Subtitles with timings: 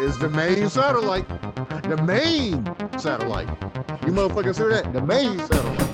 [0.00, 1.28] is the main satellite.
[1.82, 2.64] The main
[2.98, 3.48] satellite.
[4.06, 4.92] You motherfuckers hear that?
[4.92, 5.88] The main satellite.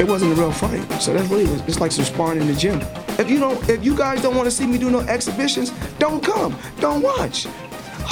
[0.00, 0.90] It wasn't a real fight.
[1.00, 2.80] So that's really it's like some sparring in the gym.
[3.20, 6.24] If you don't, if you guys don't want to see me do no exhibitions, don't
[6.24, 6.58] come.
[6.80, 7.46] Don't watch.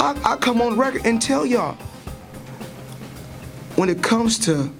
[0.01, 1.75] I, I come on record and tell y'all.
[3.75, 4.73] When it comes to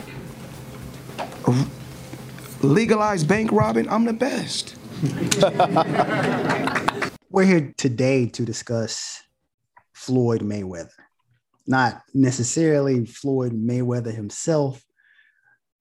[2.63, 4.75] legalized bank robbing, I'm the best.
[7.29, 9.21] We're here today to discuss
[9.93, 10.89] Floyd Mayweather.
[11.67, 14.83] Not necessarily Floyd Mayweather himself,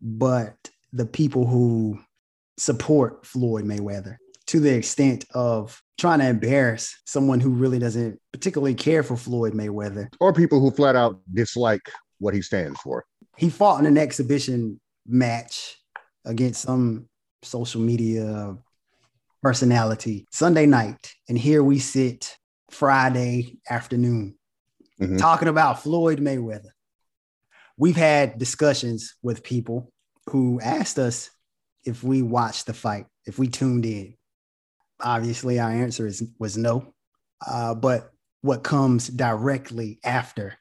[0.03, 0.55] but
[0.93, 1.99] the people who
[2.59, 4.19] support Floyd Mayweather
[4.49, 9.53] to the extent of trying to embarrass someone who really doesn't particularly care for Floyd
[9.53, 10.09] Mayweather.
[10.19, 11.83] Or people who flat out dislike
[12.19, 13.05] what he stands for.
[13.37, 15.77] He fought in an exhibition match
[16.25, 17.09] against some
[17.43, 18.57] social media
[19.43, 21.13] personality Sunday night.
[21.29, 22.37] And here we sit
[22.71, 24.37] Friday afternoon
[25.01, 25.19] mm-hmm.
[25.19, 26.71] talking about Floyd Mayweather.
[27.77, 29.93] We've had discussions with people
[30.31, 31.31] who asked us
[31.85, 34.15] if we watched the fight, if we tuned in.
[35.03, 36.93] Obviously, our answer is was no.
[37.47, 38.11] Uh, but
[38.43, 40.55] what comes directly after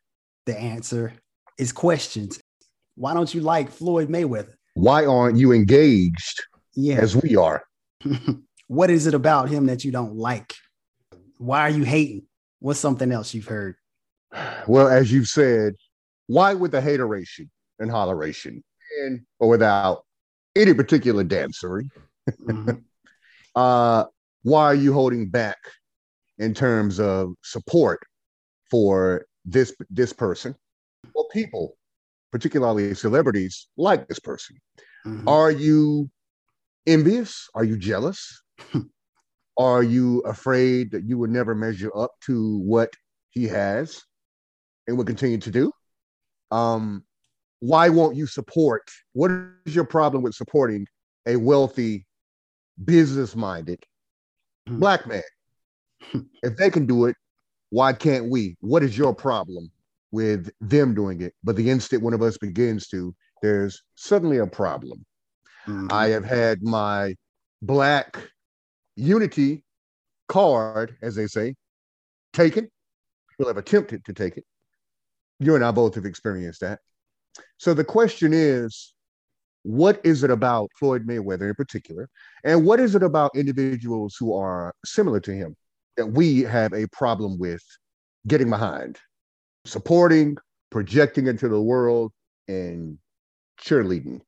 [0.45, 1.13] the answer
[1.57, 2.39] is questions.
[2.95, 4.53] Why don't you like Floyd Mayweather?
[4.73, 6.43] Why aren't you engaged
[6.75, 6.97] yeah.
[6.97, 7.63] as we are?
[8.67, 10.53] what is it about him that you don't like?
[11.37, 12.23] Why are you hating?
[12.59, 13.75] What's something else you've heard?
[14.67, 15.75] Well, as you've said,
[16.27, 18.61] why with the hateration and holleration?
[18.97, 20.05] and or without
[20.55, 21.89] any particular dancery,
[22.29, 22.71] mm-hmm.
[23.55, 24.05] uh,
[24.43, 25.57] why are you holding back
[26.37, 27.99] in terms of support
[28.71, 30.55] for this this person
[31.13, 31.75] or people,
[32.31, 34.57] particularly celebrities like this person?
[35.05, 35.27] Mm-hmm.
[35.27, 36.09] Are you
[36.87, 37.49] envious?
[37.53, 38.41] Are you jealous?
[39.57, 42.93] are you afraid that you will never measure up to what
[43.31, 44.01] he has
[44.87, 45.71] and will continue to do?
[46.51, 47.03] Um,
[47.59, 48.83] why won't you support?
[49.11, 49.31] What
[49.65, 50.87] is your problem with supporting
[51.27, 52.05] a wealthy,
[52.85, 53.83] business minded
[54.69, 54.79] mm-hmm.
[54.79, 55.23] black man?
[56.43, 57.15] if they can do it,
[57.69, 58.55] why can't we?
[58.61, 59.71] What is your problem
[60.11, 61.33] with them doing it?
[61.43, 65.05] But the instant one of us begins to, there's suddenly a problem.
[65.67, 65.87] Mm-hmm.
[65.91, 67.15] I have had my
[67.61, 68.17] black
[68.95, 69.63] unity
[70.27, 71.55] card, as they say,
[72.33, 72.69] taken.
[73.31, 74.45] People have attempted to take it.
[75.39, 76.79] You and I both have experienced that.
[77.57, 78.93] So the question is,
[79.63, 82.09] what is it about Floyd Mayweather in particular?
[82.43, 85.55] And what is it about individuals who are similar to him
[85.97, 87.63] that we have a problem with
[88.27, 88.97] getting behind,
[89.65, 90.37] supporting,
[90.69, 92.11] projecting into the world,
[92.47, 92.97] and
[93.61, 94.21] cheerleading?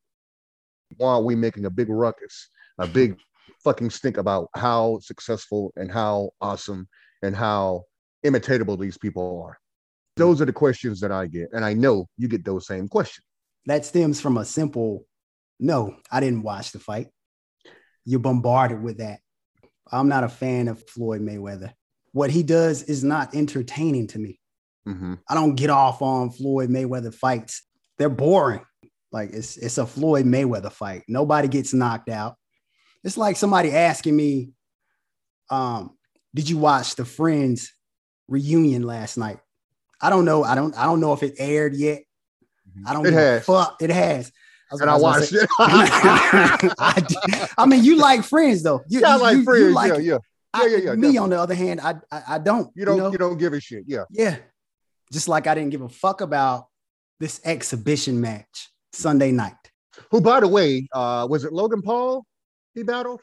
[0.98, 3.18] Why are we making a big ruckus, a big
[3.64, 6.88] fucking stink about how successful and how awesome
[7.22, 7.84] and how
[8.26, 9.58] imitatable these people are?
[10.18, 11.48] Those are the questions that I get.
[11.54, 13.26] And I know you get those same questions.
[13.66, 15.06] That stems from a simple
[15.62, 17.08] no, I didn't watch the fight.
[18.04, 19.20] You're bombarded with that.
[19.92, 21.72] I'm not a fan of Floyd Mayweather.
[22.14, 24.40] What he does is not entertaining to me.
[24.88, 25.14] Mm-hmm.
[25.30, 27.64] I don't get off on Floyd Mayweather fights.
[27.98, 28.66] They're boring.
[29.12, 31.04] Like it's it's a Floyd Mayweather fight.
[31.08, 32.36] Nobody gets knocked out.
[33.04, 34.52] It's like somebody asking me,
[35.50, 35.98] um,
[36.34, 37.74] did you watch the Friends
[38.28, 39.40] reunion last night?
[40.02, 40.44] I don't know.
[40.44, 40.76] I don't.
[40.76, 42.00] I don't know if it aired yet.
[42.70, 42.88] Mm-hmm.
[42.88, 43.06] I don't.
[43.06, 43.46] It has.
[43.46, 43.78] Fuck.
[43.82, 44.32] It has.
[44.72, 45.50] I and I, I watched it.
[45.60, 48.82] I, I, mean, you like Friends though.
[48.88, 49.60] You, yeah, you, I like you, Friends.
[49.60, 50.18] You like, yeah, yeah.
[50.54, 50.76] Yeah, yeah, yeah.
[50.76, 51.18] Me, definitely.
[51.18, 52.70] on the other hand, I, I, I don't.
[52.76, 52.98] You don't.
[52.98, 53.12] You, know?
[53.12, 53.84] you don't give a shit.
[53.88, 54.04] Yeah.
[54.10, 54.38] Yeah.
[55.12, 56.68] Just like I didn't give a fuck about
[57.20, 59.56] this exhibition match Sunday night.
[60.10, 62.26] Who, by the way, uh, was it Logan Paul?
[62.74, 63.22] He battled.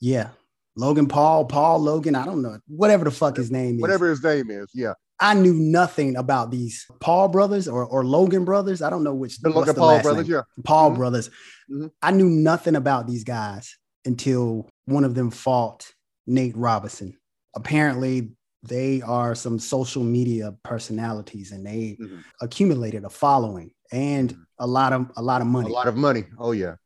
[0.00, 0.30] Yeah,
[0.76, 2.14] Logan Paul, Paul Logan.
[2.14, 2.58] I don't know.
[2.68, 3.80] Whatever the fuck his name is.
[3.80, 4.70] Whatever his name is.
[4.72, 4.94] Yeah.
[5.20, 8.82] I knew nothing about these Paul brothers or, or Logan brothers.
[8.82, 10.36] I don't know which the Logan Paul brothers, name.
[10.36, 10.62] yeah.
[10.64, 10.98] Paul mm-hmm.
[10.98, 11.28] brothers.
[11.70, 11.86] Mm-hmm.
[12.02, 15.92] I knew nothing about these guys until one of them fought
[16.26, 17.16] Nate Robinson.
[17.56, 18.30] Apparently,
[18.62, 22.18] they are some social media personalities and they mm-hmm.
[22.40, 24.42] accumulated a following and mm-hmm.
[24.58, 25.70] a lot of a lot of money.
[25.70, 26.24] A lot of money.
[26.38, 26.76] Oh yeah.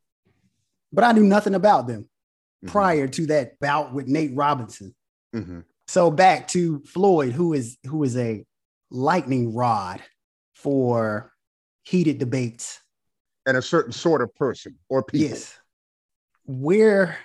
[0.91, 2.67] But I knew nothing about them mm-hmm.
[2.69, 4.95] prior to that bout with Nate Robinson.
[5.87, 5.91] Mm-hmm.
[5.91, 8.45] So back to Floyd, who is who is a
[8.89, 10.01] lightning rod
[10.55, 11.31] for
[11.83, 12.79] heated debates.
[13.45, 15.27] And a certain sort of person or people.
[15.27, 15.57] Yes.
[16.45, 17.17] We're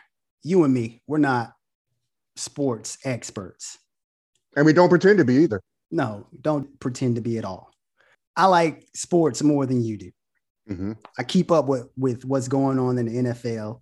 [0.42, 1.52] you and me, we're not
[2.36, 3.78] sports experts.
[4.56, 5.60] And we don't pretend to be either.
[5.90, 7.70] No, don't pretend to be at all.
[8.36, 10.10] I like sports more than you do.
[10.66, 13.80] hmm I keep up with with what's going on in the NFL.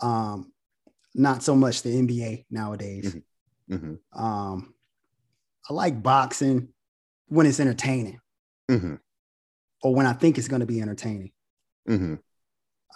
[0.00, 0.52] Um,
[1.14, 3.16] not so much the NBA nowadays.
[3.68, 4.74] Hmm Um,
[5.68, 6.68] I like boxing
[7.28, 8.20] when it's entertaining
[8.68, 8.94] hmm
[9.82, 11.32] or when I think it's going to be entertaining.
[11.86, 12.14] hmm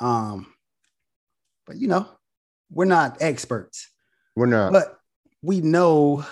[0.01, 0.53] Um,
[1.67, 2.07] but you know,
[2.71, 3.91] we're not experts,
[4.37, 4.73] We're not.
[4.73, 4.99] but
[5.43, 6.25] we know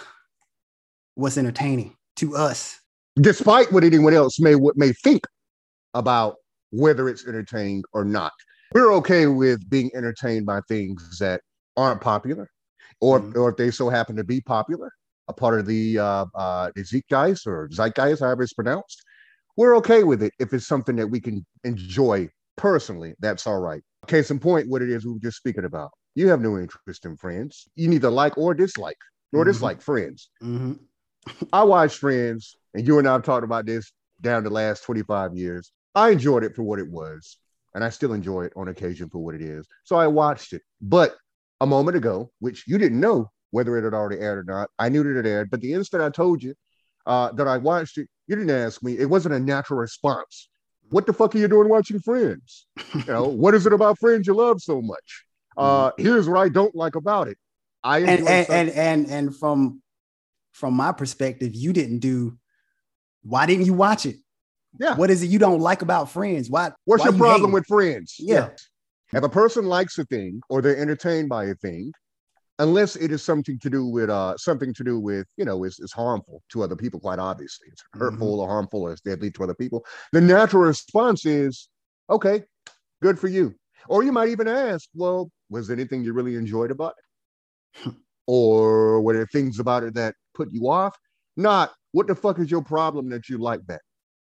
[1.15, 2.79] what's entertaining to us.
[3.21, 5.25] despite what anyone else may what may think
[5.95, 6.37] about
[6.71, 8.33] whether it's entertaining or not.
[8.75, 11.41] We're okay with being entertained by things that
[11.77, 12.51] aren't popular,
[13.01, 13.37] or Mhm.
[13.37, 14.91] or if they so happen to be popular,
[15.29, 19.03] a part of the uh, uh, zeitgeist or zeitgeist, however it's pronounced.
[19.57, 23.15] We're okay with it if it's something that we can enjoy personally.
[23.21, 23.83] That's all right.
[24.07, 25.91] Case in point, what it is we were just speaking about.
[26.15, 27.67] You have no interest in Friends.
[27.75, 28.99] You neither like or dislike,
[29.33, 29.49] nor Mhm.
[29.49, 30.31] dislike Friends.
[30.43, 30.79] Mhm.
[31.53, 35.35] I watched Friends, and you and I have talked about this down the last 25
[35.35, 35.73] years.
[35.95, 37.39] I enjoyed it for what it was,
[37.75, 39.67] and I still enjoy it on occasion for what it is.
[39.85, 40.63] So I watched it.
[40.81, 41.17] But
[41.61, 44.89] a moment ago, which you didn't know whether it had already aired or not, I
[44.89, 45.51] knew that it aired.
[45.51, 46.55] But the instant I told you
[47.07, 48.99] uh, that I watched it, you didn't ask me.
[48.99, 50.49] It wasn't a natural response.
[50.91, 52.67] What the fuck are you doing watching Friends?
[52.95, 55.25] You know, what is it about Friends you love so much?
[55.57, 57.39] Uh, here's what I don't like about it.
[57.83, 59.83] I And and, and and and from
[60.53, 62.37] from my perspective, you didn't do.
[63.23, 64.17] Why didn't you watch it?
[64.79, 64.95] yeah.
[64.97, 66.51] What is it you don't like about Friends?
[66.51, 66.73] Why?
[66.85, 68.17] What's why your you problem with friends?
[68.19, 68.51] Yeah.
[69.13, 71.93] If a person likes a thing or they're entertained by a thing,
[72.59, 75.79] unless it is something to do with uh something to do with, you know, is
[75.79, 77.69] is harmful to other people, quite obviously.
[77.71, 79.85] It's hurtful or harmful or it's deadly to other people.
[80.13, 81.69] The natural response is,
[82.11, 82.45] okay,
[83.03, 83.55] good for you.
[83.89, 86.95] Or you might even ask, well, was there anything you really enjoyed about
[87.85, 87.95] it?
[88.27, 90.97] or were there things about it that put you off?
[91.37, 93.83] Not what the fuck is your problem that you like that?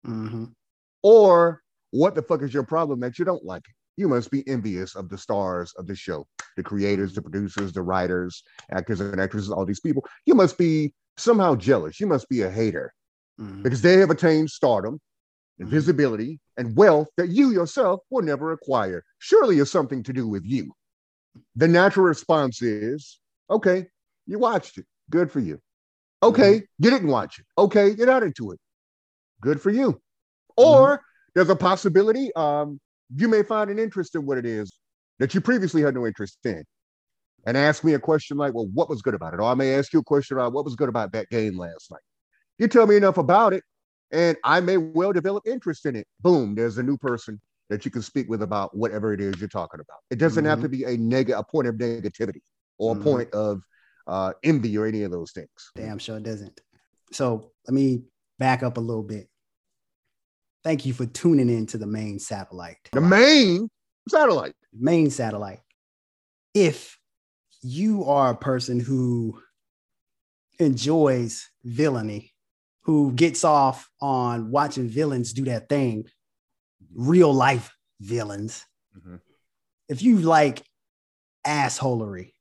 [0.06, 0.54] Mhm.
[1.02, 3.76] Or what the fuck is your problem that you don't like it?
[3.98, 6.28] You must be envious of the stars of the show,
[6.58, 9.94] the creators, the producers, the writers, actors and actresses, all these people.
[10.16, 12.00] You must be somehow jealous.
[12.00, 12.94] You must be a hater
[13.40, 13.64] Mhm.
[13.64, 15.00] because they have attained stardom
[15.60, 15.72] and Mhm.
[15.72, 19.04] visibility and wealth that you yourself will never acquire.
[19.20, 20.72] Surely it's something to do with you.
[21.56, 23.12] The natural response is
[23.42, 23.78] okay,
[24.20, 24.80] you watched it.
[25.10, 25.60] Good for you.
[26.22, 27.46] Okay, you didn't watch it.
[27.58, 28.60] Okay, you're not into it.
[29.42, 30.02] Good for you.
[30.58, 31.02] Or
[31.36, 32.80] there's a possibility um,
[33.16, 34.72] you may find an interest in what it is
[35.20, 36.64] that you previously had no interest in.
[37.46, 39.40] And ask me a question like, well, what was good about it?
[39.40, 41.90] Or I may ask you a question about what was good about that game last
[41.92, 42.02] night.
[42.58, 43.64] You tell me enough about it,
[44.12, 46.08] and I may well develop interest in it.
[46.22, 47.40] Boom, there's a new person
[47.70, 50.00] that you can speak with about whatever it is you're talking about.
[50.10, 50.64] It doesn't have Mhm.
[50.64, 52.42] to be a neg a point of negativity
[52.78, 53.00] or Mhm.
[53.00, 53.62] a point of
[54.08, 55.50] uh, envy or any of those things.
[55.76, 56.62] Damn sure it doesn't.
[57.12, 58.06] So let me
[58.40, 59.30] back up a little bit.
[60.64, 62.78] Thank you for tuning in to the main satellite.
[62.92, 63.70] The main
[64.10, 64.54] satellite.
[64.74, 65.60] main satellite.
[66.54, 66.98] If
[67.62, 69.42] you are a person who
[70.60, 72.32] enjoys villainy,
[72.82, 76.06] who gets off on watching villains do that thing,
[76.94, 78.64] real life villains,
[78.96, 79.22] Mhm.
[79.90, 80.64] if you like
[81.46, 82.34] assholery,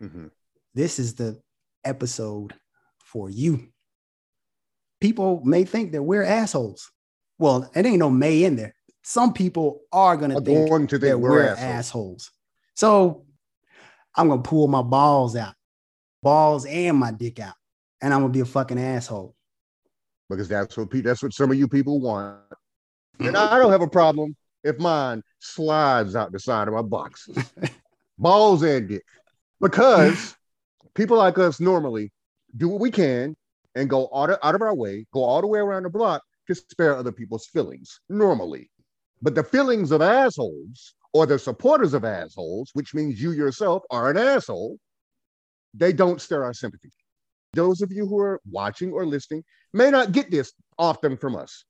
[0.00, 0.30] Mhm.
[0.74, 1.40] this is the
[1.84, 2.54] episode
[2.98, 3.72] for you.
[5.00, 6.90] People may think that we're assholes.
[7.44, 8.74] Well, it ain't no may in there.
[9.02, 11.60] Some people are gonna I'm think going to that think we're, we're assholes.
[11.60, 12.30] assholes.
[12.74, 13.26] So
[14.16, 15.52] I'm gonna pull my balls out,
[16.22, 17.52] balls and my dick out,
[18.00, 19.36] and I'm gonna be a fucking asshole.
[20.30, 22.38] because that's what that's what some of you people want.
[23.20, 27.36] And I don't have a problem if mine slides out the side of my boxes,
[28.18, 29.04] balls and dick,
[29.60, 30.34] because
[30.94, 32.10] people like us normally
[32.56, 33.36] do what we can
[33.74, 36.22] and go out of, out of our way, go all the way around the block
[36.46, 38.70] to spare other people's feelings normally.
[39.22, 44.10] But the feelings of assholes or the supporters of assholes, which means you yourself are
[44.10, 44.78] an asshole,
[45.72, 46.92] they don't stir our sympathy.
[47.54, 51.64] Those of you who are watching or listening may not get this often from us,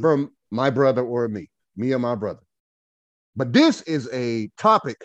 [0.00, 2.40] from my brother or me, me or my brother.
[3.36, 4.96] But this is a topic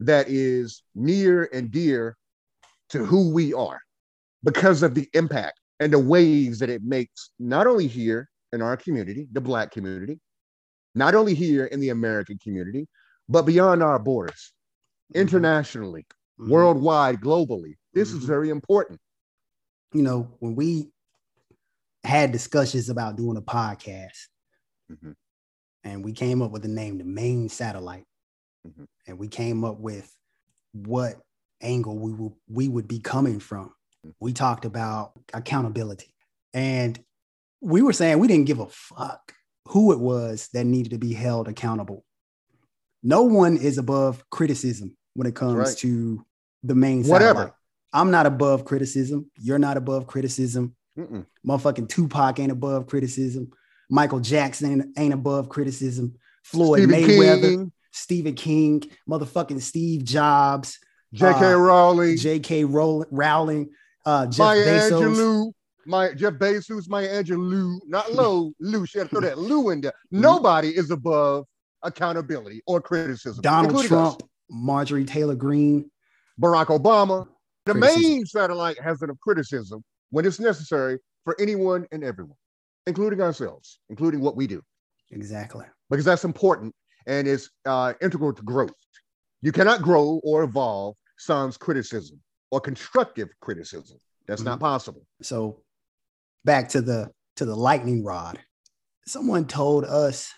[0.00, 2.16] that is near and dear
[2.90, 3.80] to who we are
[4.44, 8.76] because of the impact and the waves that it makes, not only here in our
[8.76, 10.20] community, the Black community,
[10.94, 12.86] not only here in the American community,
[13.28, 14.52] but beyond our borders,
[15.14, 16.06] internationally,
[16.40, 16.50] Mhm.
[16.50, 17.76] worldwide, globally.
[17.92, 18.26] This is Mhm.
[18.26, 19.00] very important.
[19.92, 20.90] You know, when we
[22.04, 24.28] had discussions about doing a podcast,
[24.90, 25.14] Mhm.
[25.84, 28.06] and we came up with the name, the main satellite,
[28.66, 28.86] Mhm.
[29.06, 30.14] and we came up with
[30.72, 31.20] what
[31.60, 33.74] angle we will we would be coming from.
[34.20, 36.14] We talked about accountability,
[36.54, 36.98] and
[37.60, 39.34] we were saying we didn't give a fuck
[39.68, 42.04] who it was that needed to be held accountable.
[43.02, 45.76] No one is above criticism when it comes right.
[45.78, 46.24] to
[46.62, 47.38] the main Whatever.
[47.38, 47.52] satellite.
[47.92, 49.30] I'm not above criticism.
[49.36, 50.74] You're not above criticism.
[50.98, 51.26] Mm-mm.
[51.46, 53.50] Motherfucking Tupac ain't above criticism.
[53.88, 56.14] Michael Jackson ain't, above criticism.
[56.42, 60.78] Floyd Stephen Mayweather, King, Stephen King, motherfucking Steve Jobs,
[61.12, 61.52] J.K.
[61.52, 62.64] uh, Rowling, J.K.
[62.64, 63.70] Rowling,
[64.08, 65.02] uh, Jeff Maya Bezos.
[65.02, 65.52] Angelou,
[65.86, 68.86] my Jeff Bezos, Maya Angelou, not Low, Lou.
[68.86, 69.92] She had to throw that Lou in there.
[70.10, 71.44] Nobody is above
[71.82, 73.42] accountability or criticism.
[73.42, 74.28] Donald Trump, us.
[74.50, 75.90] Marjorie Taylor Greene.
[76.40, 77.26] Barack Obama.
[77.66, 78.02] The Criticism.
[78.02, 82.36] main satellite has enough criticism when it's necessary for anyone and everyone,
[82.86, 84.62] including ourselves, including what we do,
[85.10, 85.66] Exactly.
[85.90, 86.74] because that's important
[87.06, 88.72] and is uh, integral to growth.
[89.42, 92.18] You cannot grow or evolve sans criticism
[92.50, 93.98] or constructive criticism.
[94.26, 95.06] That's not possible.
[95.22, 95.62] So
[96.44, 98.38] back to the to the lightning rod.
[99.06, 100.32] Someone told us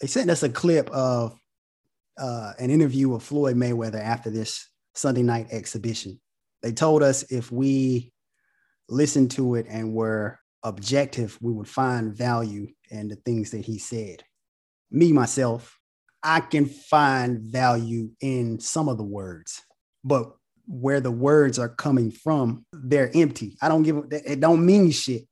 [0.00, 1.38] they sent us a clip of
[2.18, 6.20] uh, an interview with Floyd Mayweather after this Sunday night exhibition.
[6.62, 8.12] They told us if we
[8.88, 13.78] listened to it and were objective, we would find value in the things that he
[13.78, 14.22] said.
[14.90, 15.78] Me, myself,
[16.22, 19.62] I can find value in some of the words,
[20.02, 20.32] but
[20.66, 23.56] where the words are coming from, they're empty.
[23.60, 25.22] I don't give it don't mean shit.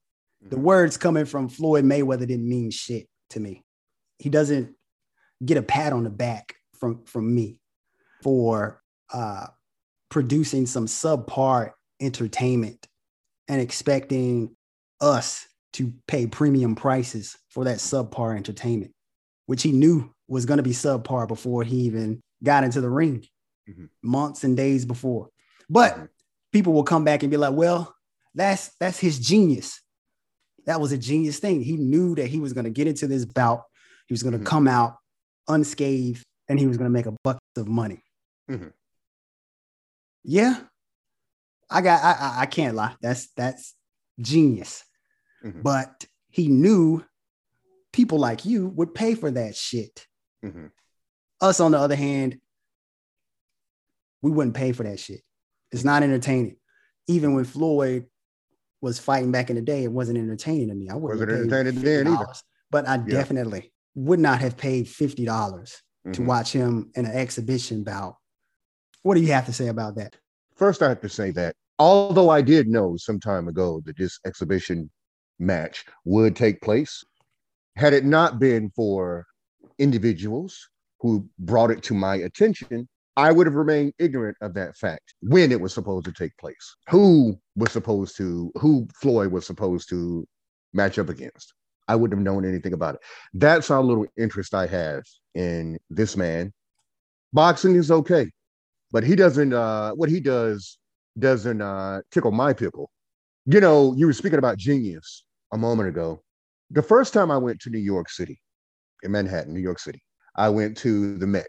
[0.42, 3.64] The words coming from Floyd Mayweather didn't mean shit to me.
[4.18, 4.74] He doesn't
[5.44, 7.60] get a pat on the back from from me
[8.22, 8.80] for
[9.12, 9.46] uh,
[10.10, 12.86] producing some subpar entertainment
[13.48, 14.54] and expecting
[15.00, 18.92] us to pay premium prices for that subpar entertainment,
[19.46, 23.24] which he knew was going to be subpar before he even got into the ring
[23.72, 23.88] Mhm.
[24.02, 25.30] months and days before.
[25.68, 26.08] But Mhm.
[26.52, 27.94] people will come back and be like, well,
[28.34, 29.80] that's that's his genius.
[30.66, 31.62] That was a genius thing.
[31.62, 33.62] He knew that he was going to get into this bout.
[34.06, 34.46] He was going to Mhm.
[34.46, 34.96] come out
[35.48, 38.02] unscathed and he was going to make a bucket of money.
[38.48, 38.72] Mhm.
[40.24, 40.64] Yeah.
[41.70, 42.96] I got I, I can't lie.
[43.00, 43.74] That's that's
[44.20, 44.84] genius.
[45.44, 45.62] Mhm.
[45.62, 47.04] But he knew
[47.92, 50.06] people like you would pay for that shit.
[51.40, 52.40] Us, on the other hand,
[54.22, 55.20] we wouldn't pay for that shit.
[55.72, 56.56] It's not entertaining.
[57.08, 58.06] Even when Floyd
[58.80, 60.88] was fighting back in the day, it wasn't entertaining to me.
[60.88, 62.26] I wouldn't Wasn't entertaining then either.
[62.70, 66.26] But I definitely would not have paid fifty dollars to Mhm.
[66.26, 68.16] watch him in an exhibition bout.
[69.02, 70.16] What do you have to say about that?
[70.54, 74.18] First, I have to say that although I did know some time ago that this
[74.24, 74.90] exhibition
[75.38, 77.04] match would take place,
[77.76, 79.26] had it not been for
[79.78, 80.68] individuals
[81.00, 85.52] who brought it to my attention, I would have remained ignorant of that fact when
[85.52, 90.26] it was supposed to take place, who was supposed to, who Floyd was supposed to
[90.72, 91.52] match up against.
[91.88, 93.00] I wouldn't have known anything about it.
[93.34, 95.02] That's how little interest I have
[95.34, 96.52] in this man.
[97.34, 98.30] Boxing is okay,
[98.92, 100.78] but he doesn't, uh, what he does
[101.18, 102.90] doesn't uh, tickle my pickle.
[103.44, 106.22] You know, you were speaking about genius a moment ago.
[106.70, 108.40] The first time I went to New York City,
[109.02, 110.02] in Manhattan, New York City,
[110.36, 111.48] I went to the Met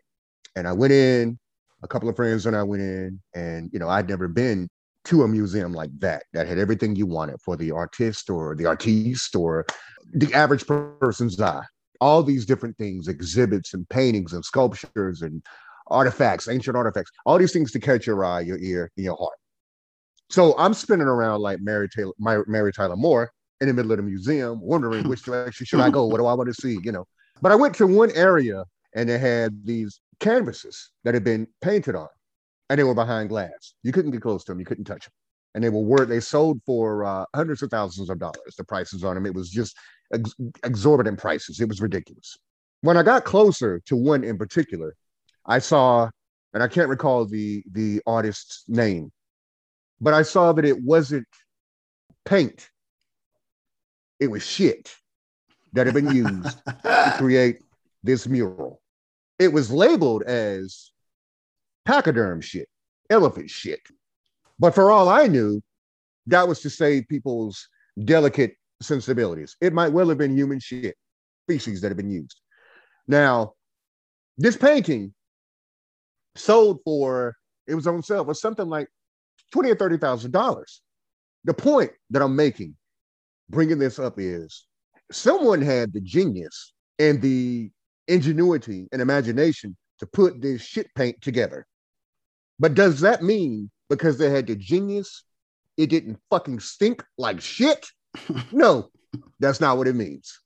[0.56, 1.40] and I went in,
[1.84, 4.70] a couple of friends and I went in, and, you know, I'd never been
[5.06, 8.66] to a museum like that, that had everything you wanted for the artist or the
[8.66, 9.66] artiste or
[10.14, 11.64] the average person's eye.
[12.00, 15.44] All these different things, exhibits and paintings and sculptures and
[15.88, 19.38] artifacts, ancient artifacts, all these things to catch your eye, your ear, and your heart.
[20.30, 23.30] So I'm spinning around like Mary Taylor, Mary Tyler Moore
[23.62, 26.06] in the middle of the museum, wondering which direction should I go?
[26.06, 26.80] What do I want to see?
[26.84, 27.06] You know.
[27.42, 28.64] But I went to one area
[28.96, 32.08] and they had these canvases that had been painted on,
[32.70, 33.74] and they were behind glass.
[33.84, 34.60] You couldn't get close to them.
[34.60, 35.14] You couldn't touch them.
[35.56, 36.10] And they were worth.
[36.10, 38.56] They sold for uh, hundreds of thousands of dollars.
[38.58, 39.26] The prices on them.
[39.26, 39.78] It was just
[40.14, 41.60] ex- exorbitant prices.
[41.60, 42.38] It was ridiculous.
[42.82, 44.96] When I got closer to one in particular,
[45.46, 46.10] I saw,
[46.54, 49.12] and I can't recall the the artist's name,
[50.02, 51.28] but I saw that it wasn't
[52.26, 52.70] paint.
[54.20, 54.94] It was shit
[55.74, 57.60] that had been used to create
[58.04, 58.82] this mural.
[59.44, 60.92] It was labeled as
[61.84, 62.70] pachyderm shit,
[63.10, 63.82] elephant shit.
[64.58, 65.62] But for all I knew,
[66.28, 67.68] that was to save people's
[68.06, 69.58] delicate sensibilities.
[69.60, 70.96] It might well have been human shit,
[71.46, 72.40] species that have been used.
[73.06, 73.56] Now,
[74.38, 75.14] this painting
[76.36, 77.36] sold for
[77.68, 78.88] it was on sale for something like
[79.52, 80.82] twenty or thirty thousand dollars.
[81.44, 82.78] The point that I'm making,
[83.50, 84.66] bringing this up, is
[85.12, 87.72] someone had the genius and the
[88.08, 91.66] ingenuity and imagination to put this shit paint together.
[92.60, 95.24] But does that mean because they had the genius,
[95.78, 97.86] it didn't fucking stink like shit?
[98.52, 98.90] No,
[99.40, 100.40] That's not what it means.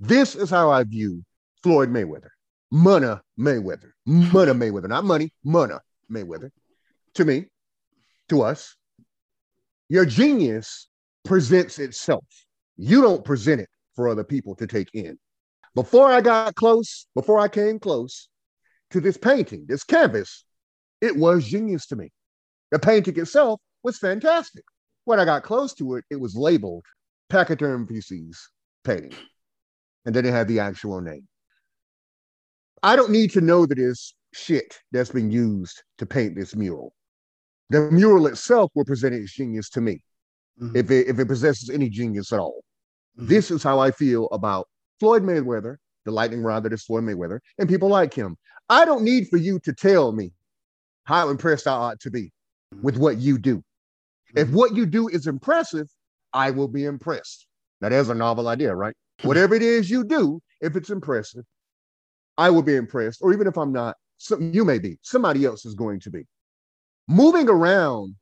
[0.00, 1.24] This is how I view
[1.62, 2.30] Floyd Mayweather.
[2.70, 3.92] Money Mayweather.
[4.06, 4.88] Money Mayweather.
[4.88, 5.74] Not money, money
[6.10, 6.50] Mayweather.
[7.14, 7.46] To me,
[8.28, 8.76] to us,
[9.88, 10.88] your genius
[11.24, 12.24] presents itself.
[12.76, 15.18] You don't present it for other people to take in.
[15.78, 18.28] Before I got close, before I came close
[18.90, 20.44] to this painting, this canvas,
[21.00, 22.10] it was genius to me.
[22.72, 24.64] The painting itself was fantastic.
[25.04, 26.84] When I got close to it, it was labeled
[27.30, 28.50] Pachyderm Feces
[28.82, 29.14] painting.
[30.04, 31.28] And then it had the actual name.
[32.82, 36.92] I don't need to know that it's shit that's been used to paint this mural.
[37.70, 40.02] The mural itself will present its genius to me,
[40.60, 40.74] mm-hmm.
[40.76, 42.64] if, it, if it possesses any genius at all.
[43.16, 43.28] Mm-hmm.
[43.28, 44.66] This is how I feel about
[45.00, 48.36] Floyd Mayweather, the lightning rod that is Floyd Mayweather, and people like him.
[48.68, 50.32] I don't need for you to tell me
[51.04, 52.32] how impressed I ought to be
[52.82, 53.62] with what you do.
[54.34, 54.56] If mm-hmm.
[54.56, 55.88] what you do is impressive,
[56.32, 57.46] I will be impressed.
[57.80, 58.94] Now, there's a novel idea, right?
[59.22, 61.44] Whatever it is you do, if it's impressive,
[62.36, 63.20] I will be impressed.
[63.22, 66.24] Or even if I'm not, some, you may be, somebody else is going to be.
[67.08, 68.14] Moving around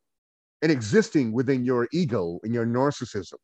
[0.63, 3.35] and existing within your ego and your narcissism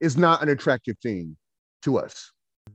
[0.00, 1.36] is not an attractive thing
[1.84, 2.32] to us.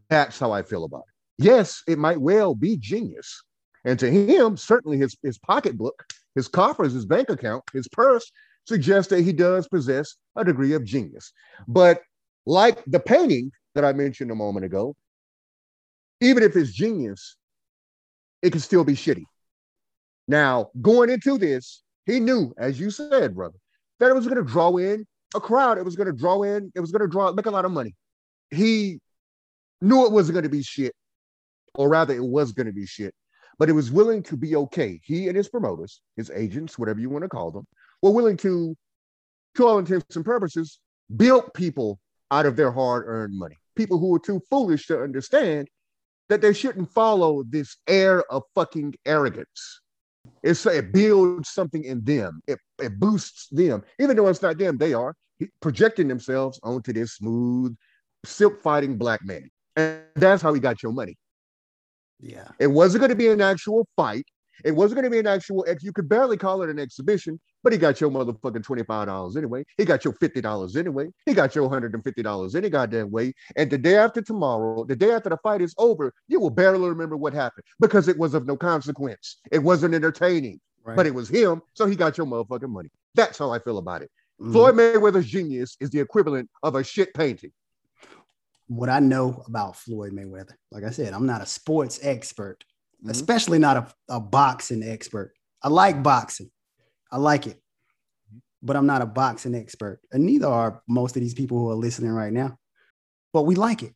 [0.09, 1.43] That's how I feel about it.
[1.43, 3.43] Yes, it might well be genius.
[3.85, 8.29] And to him, certainly his, his pocketbook, his coffers, his bank account, his purse
[8.67, 11.31] suggests that he does possess a degree of genius.
[11.67, 12.01] But
[12.45, 14.95] like the painting that I mentioned a moment ago,
[16.21, 17.37] even if it's genius,
[18.41, 19.23] it can still be shitty.
[20.27, 23.57] Now, going into this, he knew, as you said, brother,
[23.99, 25.77] that it was going to draw in a crowd.
[25.77, 27.71] It was going to draw in, it was going to draw, make a lot of
[27.71, 27.95] money.
[28.51, 28.99] He
[29.81, 30.93] knew it wasn't going to be shit,
[31.75, 33.13] or rather, it was going to be shit,
[33.57, 34.99] but it was willing to be okay.
[35.03, 37.65] He and his promoters, his agents, whatever you want to call them,
[38.01, 38.75] were willing to,
[39.55, 40.79] to all intents and purposes,
[41.15, 41.99] build people
[42.31, 43.55] out of their hard earned money.
[43.75, 45.67] People who were too foolish to understand
[46.29, 49.81] that they shouldn't follow this air of fucking arrogance.
[50.43, 52.41] It's it builds something in them.
[52.47, 54.77] It, it boosts them, even though it's not them.
[54.77, 55.15] They are
[55.61, 57.75] projecting themselves onto this smooth,
[58.25, 61.15] silk fighting black man, and that's how he got your money.
[62.19, 64.25] Yeah, it wasn't going to be an actual fight.
[64.65, 65.83] It wasn't going to be an actual ex.
[65.83, 69.63] You could barely call it an exhibition, but he got your motherfucking $25 anyway.
[69.77, 71.07] He got your $50 anyway.
[71.25, 73.33] He got your $150 any goddamn way.
[73.55, 76.89] And the day after tomorrow, the day after the fight is over, you will barely
[76.89, 79.37] remember what happened because it was of no consequence.
[79.51, 80.95] It wasn't entertaining, right.
[80.95, 81.61] but it was him.
[81.73, 82.89] So he got your motherfucking money.
[83.15, 84.11] That's how I feel about it.
[84.41, 84.51] Mm-hmm.
[84.51, 87.51] Floyd Mayweather's genius is the equivalent of a shit painting.
[88.69, 92.63] What I know about Floyd Mayweather, like I said, I'm not a sports expert
[92.99, 93.11] mm-hmm.
[93.11, 95.33] especially not a, a boxing expert.
[95.61, 96.49] I like boxing,
[97.11, 97.59] I like it,
[98.61, 101.75] but I'm not a boxing expert, and neither are most of these people who are
[101.75, 102.57] listening right now.
[103.33, 103.93] But we like it.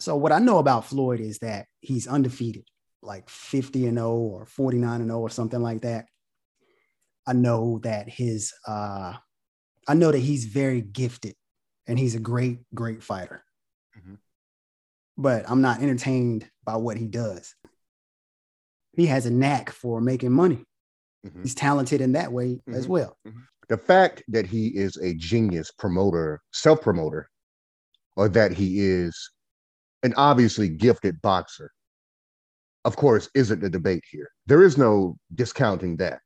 [0.00, 2.64] So what I know about Floyd is that he's undefeated,
[3.00, 6.06] like 50 and 0 or 49 and 0 or something like that.
[7.26, 9.14] I know that his uh
[9.86, 11.36] I know that he's very gifted
[11.86, 13.44] and he's a great great fighter.
[13.98, 14.14] Mm-hmm.
[15.16, 17.54] But I'm not entertained by what he does
[18.96, 20.64] he has a knack for making money.
[21.26, 21.42] Mm-hmm.
[21.42, 22.74] He's talented in that way mm-hmm.
[22.74, 23.16] as well.
[23.26, 23.40] Mm-hmm.
[23.68, 27.28] The fact that he is a genius promoter, self promoter,
[28.16, 29.30] or that he is
[30.02, 31.70] an obviously gifted boxer,
[32.84, 34.28] of course, isn't the debate here.
[34.46, 36.20] There is no discounting that.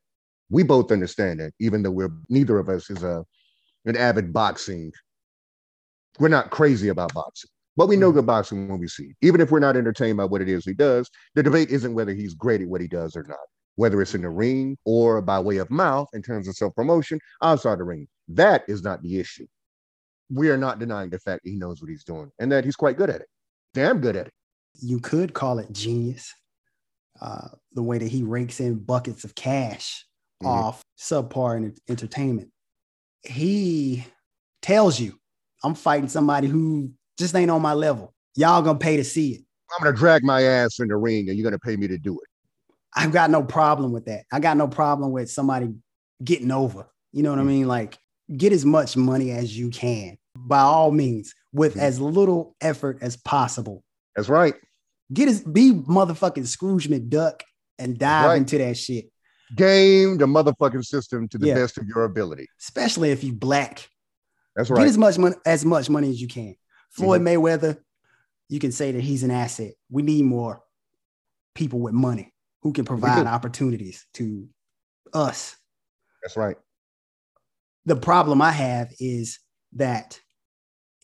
[0.51, 3.25] We both understand that, even though we're neither of us is a
[3.85, 4.93] an avid boxing.
[6.19, 7.51] We're not crazy about boxing.
[7.79, 8.19] But we know mm-hmm.
[8.19, 9.17] good boxing when we see it.
[9.23, 12.13] Even if we're not entertained by what it is he does, the debate isn't whether
[12.13, 13.39] he's great at what he does or not,
[13.77, 17.21] whether it's in the ring or by way of mouth in terms of self promotion
[17.41, 18.09] outside the ring.
[18.27, 19.47] That is not the issue.
[20.29, 22.77] We are not denying the fact that he knows what he's doing and that he's
[22.77, 23.29] quite good at it.
[23.75, 24.33] Damn good at it.
[24.83, 26.35] You could call it genius.
[27.21, 30.05] Uh, the way that he rakes in buckets of cash
[30.43, 30.47] mm-hmm.
[30.47, 32.49] off subpar entertainment.
[33.23, 34.05] He
[34.63, 35.19] tells you,
[35.65, 38.15] I'm fighting somebody who just ain't on my level.
[38.37, 39.43] Y'all gonna pay to see it.
[39.77, 42.15] I'm gonna drag my ass in the ring and you're gonna pay me to do
[42.15, 42.29] it.
[42.95, 44.25] I've got no problem with that.
[44.33, 45.75] I got no problem with somebody
[46.23, 46.89] getting over.
[47.13, 47.49] You know what mm-hmm.
[47.49, 47.69] I mean?
[47.69, 47.99] Like,
[48.35, 51.81] get as much money as you can by all means with mm-hmm.
[51.81, 53.85] as little effort as possible.
[54.17, 54.55] That's right.
[55.13, 57.41] Get as be motherfucking Scrooge McDuck
[57.79, 58.37] and dive right.
[58.37, 59.11] into that shit.
[59.57, 61.55] Game the motherfucking system to the yeah.
[61.55, 62.47] best of your ability.
[62.61, 63.89] Especially if you black.
[64.55, 64.81] That's right.
[64.81, 66.55] Get as much money as much money as you can.
[66.91, 67.45] Floyd mm-hmm.
[67.45, 67.79] Mayweather,
[68.49, 69.73] you can say that he's an asset.
[69.91, 70.63] We need more
[71.55, 74.49] people with money who can provide opportunities to
[75.13, 75.57] us.
[76.23, 76.57] That's right.
[77.87, 79.39] The problem I have is
[79.75, 80.21] that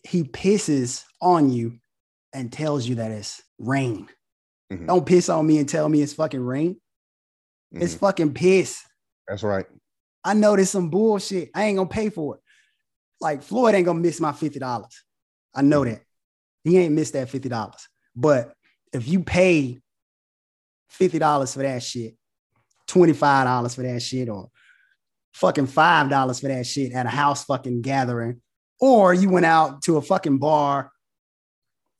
[0.03, 1.79] he pisses on you
[2.33, 4.09] and tells you that it's rain.
[4.71, 4.87] Mhm.
[4.87, 6.79] Don't piss on me and tell me it's fucking rain.
[7.71, 7.99] It's Mhm.
[7.99, 8.83] fucking piss.
[9.27, 9.65] That's right.
[10.23, 11.51] I know there's some bullshit.
[11.53, 12.41] I ain't gonna pay for it.
[13.21, 15.04] Like Floyd ain't gonna miss my fifty dollars.
[15.55, 16.01] I know that
[16.63, 17.87] he ain't missed that fifty dollars.
[18.15, 18.53] But
[18.93, 19.79] if you pay
[20.89, 22.15] fifty dollars for that shit,
[22.87, 24.49] twenty five dollars for that shit, or
[25.33, 28.41] fucking five dollars for that shit at a house fucking gathering,
[28.79, 30.91] or you went out to a fucking bar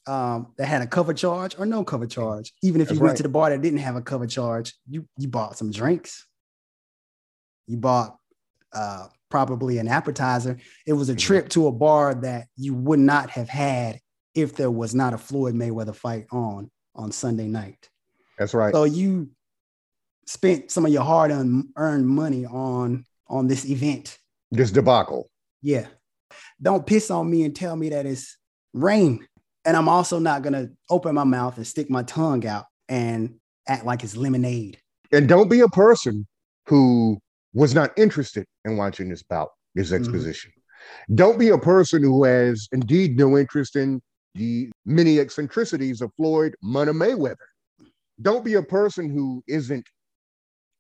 [0.08, 2.54] um, that had a cover charge or no cover charge.
[2.62, 5.08] Even if you That's went to the bar that didn't have a cover charge, you
[5.18, 6.26] you bought some drinks.
[7.68, 8.18] You bought
[8.74, 10.58] uh, probably an appetizer.
[10.88, 11.18] It was a Mhm.
[11.20, 14.00] trip to a bar that you would not have had
[14.34, 17.90] if there was not a Floyd Mayweather fight on on Sunday night.
[18.40, 18.74] That's right.
[18.74, 19.32] So you
[20.26, 24.18] spent some of your hard earned money on on this event.
[24.52, 25.30] this debacle.
[25.62, 25.88] Yeah.
[26.62, 28.38] Don't piss on me and tell me that it's
[28.74, 29.28] rain.
[29.66, 33.86] And I'm also not gonna open my mouth and stick my tongue out and act
[33.86, 34.80] like it's lemonade.
[35.12, 36.26] And don't be a person
[36.68, 37.20] who
[37.56, 39.96] was not interested in watching this bout, this Mhm.
[39.96, 40.52] exposition.
[41.16, 44.02] Don't be a person who has indeed no interest in
[44.36, 47.48] the many eccentricities of Floyd Money Mayweather.
[48.22, 49.88] Don't be a person who isn't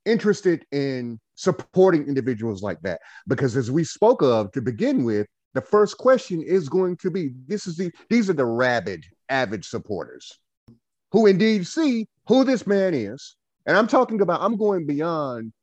[0.05, 2.99] interested in supporting individuals like that.
[3.27, 7.31] Because as we spoke of to begin with, the first question is going to be
[7.47, 10.37] this is the these are the rabid, avid supporters
[11.11, 13.37] who indeed see who this man is.
[13.65, 15.53] And I'm talking about, I'm going beyond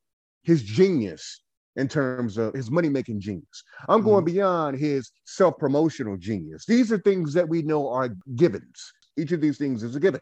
[0.43, 1.41] his genius
[1.75, 3.63] in terms of his money making genius.
[3.89, 4.33] I'm going mm-hmm.
[4.33, 6.65] beyond his self promotional genius.
[6.65, 8.93] These are things that we know are givens.
[9.17, 10.21] Each of these things is a given.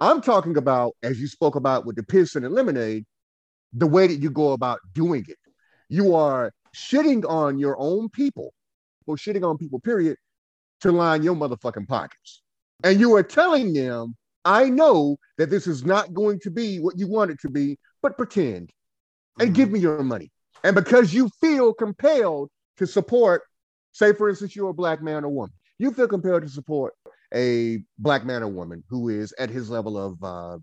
[0.00, 3.04] I'm talking about, as you spoke about with the piss and the lemonade,
[3.72, 5.36] the way that you go about doing it.
[5.88, 8.54] You are shitting on your own people,
[9.06, 10.16] or shitting on people, period,
[10.80, 12.42] to line your motherfucking pockets.
[12.82, 16.98] And you are telling them, I know that this is not going to be what
[16.98, 18.72] you want it to be, but pretend
[19.40, 20.30] and give me your money.
[20.62, 23.42] And because you feel compelled to support,
[23.92, 26.94] say, for instance, you're a black man or woman, you feel compelled to support
[27.34, 30.58] a black man or woman who is at his level of, uh,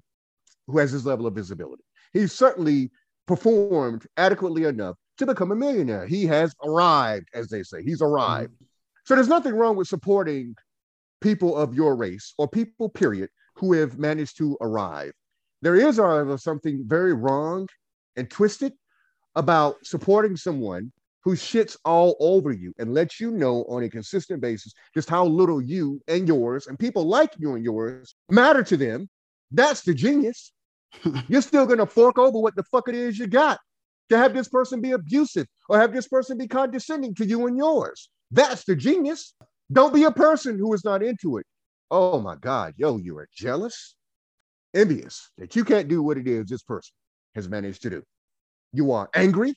[0.68, 1.84] who has his level of visibility.
[2.13, 2.92] He's certainly
[3.26, 6.06] performed adequately enough to become a millionaire.
[6.06, 8.54] He has arrived, as they say, he's arrived.
[9.06, 10.56] So there's nothing wrong with supporting
[11.22, 15.13] people of your race or people, period, who have managed to arrive.
[15.63, 17.68] There is, however, something very wrong
[18.18, 18.74] and twisted
[19.36, 20.92] about supporting someone
[21.24, 25.26] who shits all over you and lets you know on a consistent basis just how
[25.26, 29.10] little you and yours and people like you and yours matter to them.
[29.52, 30.52] That's the genius.
[31.28, 33.60] You're still going to fork over what the fuck it is you got
[34.10, 37.58] to have this person be abusive or have this person be condescending to you and
[37.58, 38.10] yours.
[38.32, 39.34] That's the genius.
[39.72, 41.46] Don't be a person who is not into it.
[41.92, 43.96] Oh my God, yo, you are jealous,
[44.74, 46.94] envious that you can't do what it is this person
[47.38, 48.04] has managed to do.
[48.73, 49.54] You are angry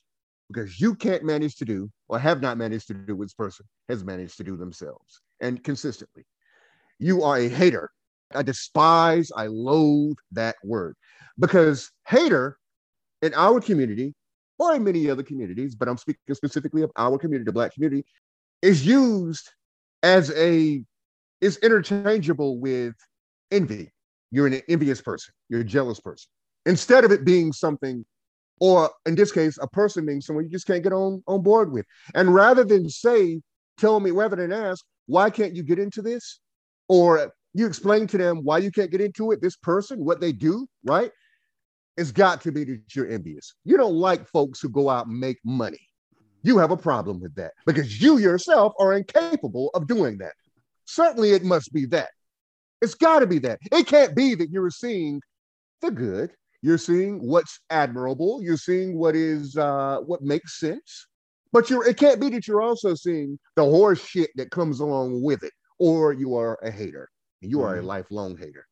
[0.49, 3.67] because you can't manage to do or have not managed to do what this person
[3.89, 6.25] has managed to do themselves and consistently.
[6.99, 7.91] You are a hater.
[8.35, 10.95] I despise, I loathe that word
[11.39, 12.59] because hater
[13.23, 14.15] in our community
[14.59, 18.05] or in many other communities, but I'm speaking specifically of our community, the Black community,
[18.61, 19.51] is used
[20.03, 20.85] as a,
[21.41, 22.95] is interchangeable with
[23.51, 23.91] envy.
[24.31, 26.29] You're an envious person, you're a jealous person.
[26.67, 28.05] Instead of it being something,
[28.61, 31.73] or in this case, a person being someone you just can't get on, on board
[31.73, 31.87] with.
[32.15, 33.41] And rather than say,
[33.79, 36.41] tell me, rather than ask, why can't you get into this?
[36.89, 40.33] Or you explain to them why you can't get into it, this person, what they
[40.33, 41.11] do, right?
[41.97, 43.55] It's got to be that you're envious.
[43.65, 45.81] You don't like folks who go out and make money.
[46.43, 50.33] You have a problem with that because you yourself are incapable of doing that.
[50.87, 52.11] Certainly, it must be that.
[52.81, 53.59] It's got to be that.
[53.71, 55.21] It can't be that you're seeing
[55.83, 56.33] the good.
[56.63, 58.43] You're seeing what's admirable.
[58.43, 61.07] You're seeing what is uh, what makes sense.
[61.53, 65.23] But you're it can't be that you're also seeing the horse shit that comes along
[65.23, 67.09] with it, or you are a hater.
[67.41, 67.87] You are a Mhm.
[67.87, 68.67] lifelong hater.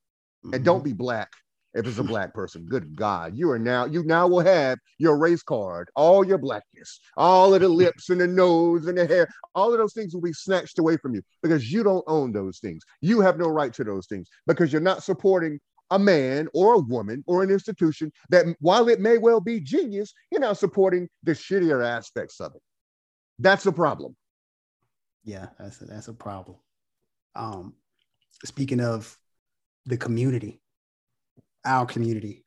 [0.44, 0.54] Mm-hmm.
[0.54, 1.30] And don't be black
[1.74, 2.66] if it's a black person.
[2.66, 7.00] Good God, you are now you now will have your race card, all your blackness,
[7.16, 10.20] all of the lips and the nose and the hair, all of those things will
[10.20, 12.82] be snatched away from you because you don't own those things.
[13.00, 15.58] You have no right to those things because you're not supporting
[15.90, 20.12] a man or a woman or an institution that while it may well be genius,
[20.30, 22.62] you're not supporting the shittier aspects of it.
[23.38, 24.16] That's a problem.
[25.24, 26.58] Yeah, that's a, that's a problem.
[27.34, 27.74] Um,
[28.44, 29.16] speaking of
[29.86, 30.60] the community,
[31.64, 32.44] our community,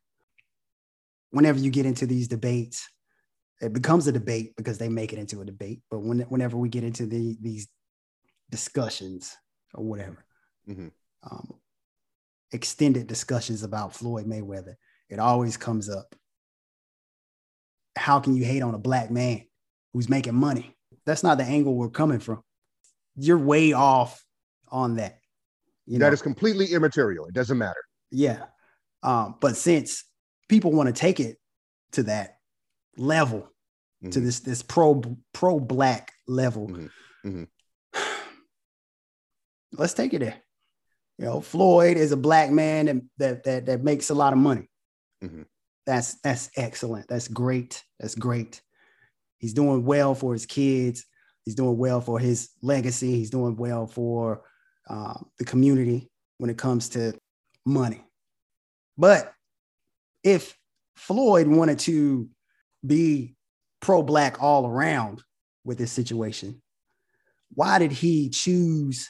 [1.32, 2.88] whenever you get into these debates,
[3.62, 5.82] it becomes a debate because they make it into a debate.
[5.90, 7.68] But when, whenever we get into the, these
[8.50, 9.36] discussions
[9.74, 10.26] or whatever,
[10.68, 10.92] Mhm.
[11.24, 11.54] um,
[12.52, 14.76] extended discussions about Floyd Mayweather,
[15.10, 16.16] it always comes up.
[17.96, 19.44] How can you hate on a black man
[19.94, 20.76] who's making money?
[21.06, 22.42] That's not the angle we're coming from.
[23.16, 24.24] You're way off
[24.70, 25.20] on that.
[25.86, 26.14] You That know?
[26.14, 27.26] is completely immaterial.
[27.26, 27.84] It doesn't matter.
[28.12, 28.46] Yeah.
[29.04, 30.06] Um, but since
[30.48, 31.38] people want to take it
[31.94, 32.38] to that
[32.98, 33.50] level,
[34.04, 34.24] to Mhm.
[34.24, 35.02] this this pro
[35.34, 36.92] pro black level, Mhm.
[37.26, 37.48] Mhm.
[39.74, 40.42] let's take it there.
[41.22, 44.40] You know, Floyd is a black man that that that, that makes a lot of
[44.40, 44.68] money.
[45.24, 45.46] Mhm.
[45.86, 47.08] That's that's excellent.
[47.08, 47.84] That's great.
[48.00, 48.60] That's great.
[49.38, 51.06] He's doing well for his kids.
[51.46, 53.18] He's doing well for his legacy.
[53.18, 54.42] He's doing well for
[54.90, 57.14] uh, the community when it comes to
[57.68, 58.04] money.
[58.98, 59.32] But
[60.24, 60.58] if
[60.96, 62.30] Floyd wanted to
[62.84, 63.36] be
[63.80, 65.22] pro black all around
[65.66, 66.64] with this situation,
[67.54, 69.08] why did he choose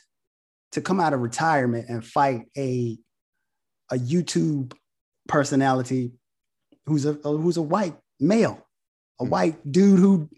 [0.73, 2.97] to come out of retirement and fight a,
[3.91, 4.73] a YouTube
[5.27, 6.13] personality
[6.85, 8.65] who's a, who's a white male,
[9.19, 9.29] a Hmm.
[9.29, 10.29] white dude who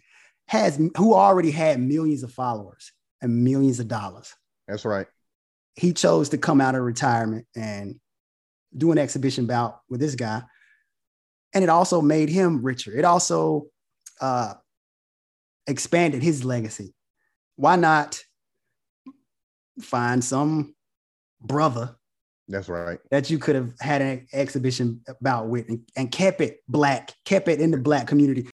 [0.48, 2.92] has who already had millions of followers
[3.22, 4.34] and millions of dollars?
[4.68, 5.08] That's right.
[5.76, 8.00] he chose to come out of retirement and
[8.76, 10.44] do an exhibition bout with this guy.
[11.54, 12.96] And it also made him richer.
[12.96, 13.68] It also
[14.22, 14.54] uh,
[15.68, 16.94] expanded his legacy.
[17.56, 18.20] Why not
[19.82, 20.76] find some
[21.42, 21.96] brother
[22.48, 23.00] That's right.
[23.12, 27.48] that you could have had an exhibition about with and, and kept it black, kept
[27.48, 28.50] it in the black community?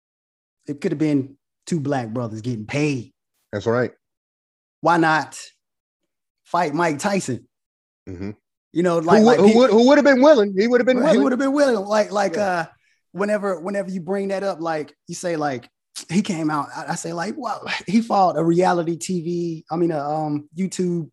[0.67, 3.13] It could have been two black brothers getting paid.
[3.53, 3.93] That's right.
[4.81, 5.39] Why not
[6.45, 7.49] fight Mike Tyson?
[8.07, 8.31] hmm
[8.73, 10.55] You know, like, who, like who would who would have been willing?
[10.59, 11.23] He would have been Right, he willing.
[11.23, 11.87] would have been willing.
[11.87, 12.43] Like, like Yeah.
[12.43, 12.67] uh
[13.13, 15.69] whenever whenever you bring that up, like you say, like
[16.11, 19.91] he came out, I, I say, like, wow, he fought a reality TV, I mean
[19.91, 21.11] a um YouTube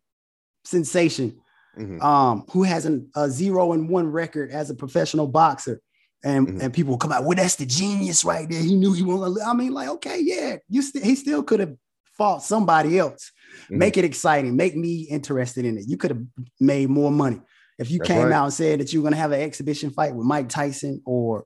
[0.64, 1.38] sensation,
[1.78, 2.02] Mhm.
[2.02, 5.80] um, who has an, a zero and one record as a professional boxer.
[6.24, 6.62] And, Mhm.
[6.62, 8.62] and people come out, well, that's the genius right there.
[8.62, 9.44] He knew he wasn't.
[9.44, 11.74] I mean, like, okay, yeah, you st- he still could have
[12.16, 13.32] fought somebody else.
[13.70, 13.78] Mhm.
[13.78, 15.88] Make it exciting, make me interested in it.
[15.88, 16.22] You could have
[16.60, 17.40] made more money
[17.78, 18.32] if you That's came right.
[18.32, 21.02] out and said that you were going to have an exhibition fight with Mike Tyson
[21.04, 21.44] or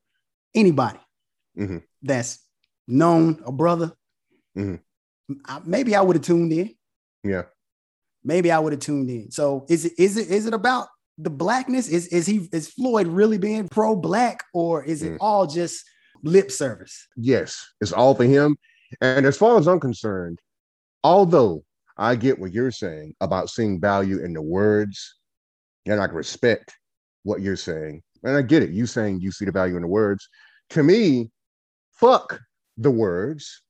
[0.55, 0.99] anybody
[1.59, 1.83] Mhm.
[2.03, 2.41] that's
[2.87, 3.93] known a brother.
[4.57, 4.81] Mhm.
[5.45, 6.75] I- maybe I would have tuned in.
[7.25, 7.43] Yeah.
[8.25, 9.31] Maybe I would have tuned in.
[9.31, 11.89] So is it is it is it about the blackness?
[11.89, 15.19] Is is he is Floyd really being pro black or is it Mm.
[15.21, 15.85] all just
[16.23, 17.07] lip service?
[17.17, 18.57] Yes, it's all for him.
[19.01, 20.39] And as far as I'm concerned,
[21.03, 21.65] although
[21.97, 25.17] I get what you're saying about seeing value in the words,
[25.87, 26.73] and I can respect
[27.23, 28.71] what you're saying, and I get it.
[28.71, 30.29] You saying you see the value in the words.
[30.71, 31.31] To me,
[31.93, 32.41] fuck
[32.77, 33.63] the words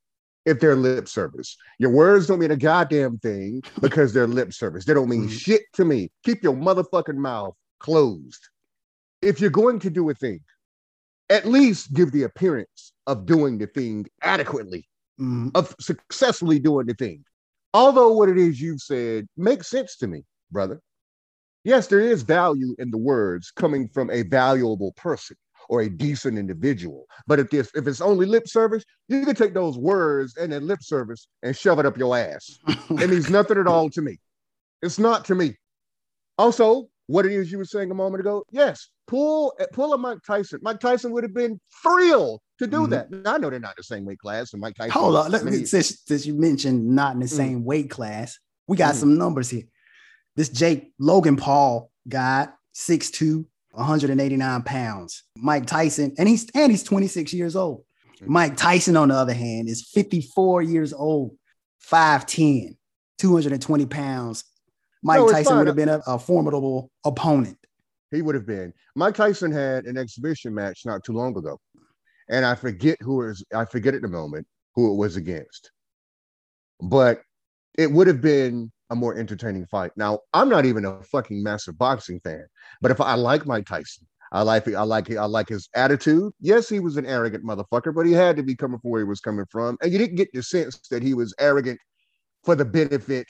[0.44, 1.56] if they're lip service.
[1.78, 4.84] Your words don't mean a goddamn thing because they're lip service.
[4.84, 5.30] They don't mean Mhm.
[5.30, 6.10] shit to me.
[6.24, 8.48] Keep your motherfucking mouth closed.
[9.22, 10.40] If you're going to do a thing,
[11.30, 14.88] at least give the appearance of doing the thing adequately,
[15.18, 15.50] Mhm.
[15.56, 17.24] of successfully doing the thing.
[17.74, 20.80] Although what it is you've said makes sense to me, brother.
[21.64, 25.36] Yes, there is value in the words coming from a valuable person
[25.68, 27.06] or a decent individual.
[27.26, 30.62] But if this if it's only lip service, you can take those words and that
[30.62, 32.58] lip service and shove it up your ass.
[32.90, 34.18] It means nothing at all to me.
[34.82, 35.56] It's not to me.
[36.38, 40.18] Also, what it is you were saying a moment ago, yes, pull pull a Mike
[40.26, 40.58] Tyson.
[40.62, 42.90] Mike Tyson would have been thrilled to do Mhm.
[42.90, 43.08] that.
[43.26, 44.92] I know they're not the same weight class, and Mike Tyson.
[44.92, 45.30] Hold on.
[45.30, 47.36] Let me, since, since you mentioned not in the Mm.
[47.36, 48.98] same weight class, we got Mhm.
[48.98, 49.64] some numbers here.
[50.36, 55.22] This Jake Logan Paul guy, 6'2, 189 pounds.
[55.36, 57.84] Mike Tyson, and he's and he's 26 years old.
[58.22, 61.36] Mike Tyson, on the other hand, is 54 years old,
[61.90, 62.76] 5'10,
[63.18, 64.44] 220 pounds.
[65.02, 67.58] Mike No, Tyson would have been a, a formidable opponent.
[68.10, 68.72] he would have been.
[68.94, 71.60] Mike Tyson had an exhibition match not too long ago,
[72.30, 73.44] and I forget who is.
[73.54, 75.70] I forget at the moment who it was against,
[76.80, 77.20] but
[77.76, 79.92] it would have been a more entertaining fight.
[79.96, 82.46] Now, I'm not even a fucking massive boxing fan,
[82.80, 86.32] but if I like Mike Tyson, I like I like I like his attitude.
[86.40, 89.04] Yes, he was an arrogant motherfucker, but he had to be coming from where he
[89.08, 91.78] was coming from, and you didn't get the sense that he was arrogant
[92.44, 93.26] for the benefit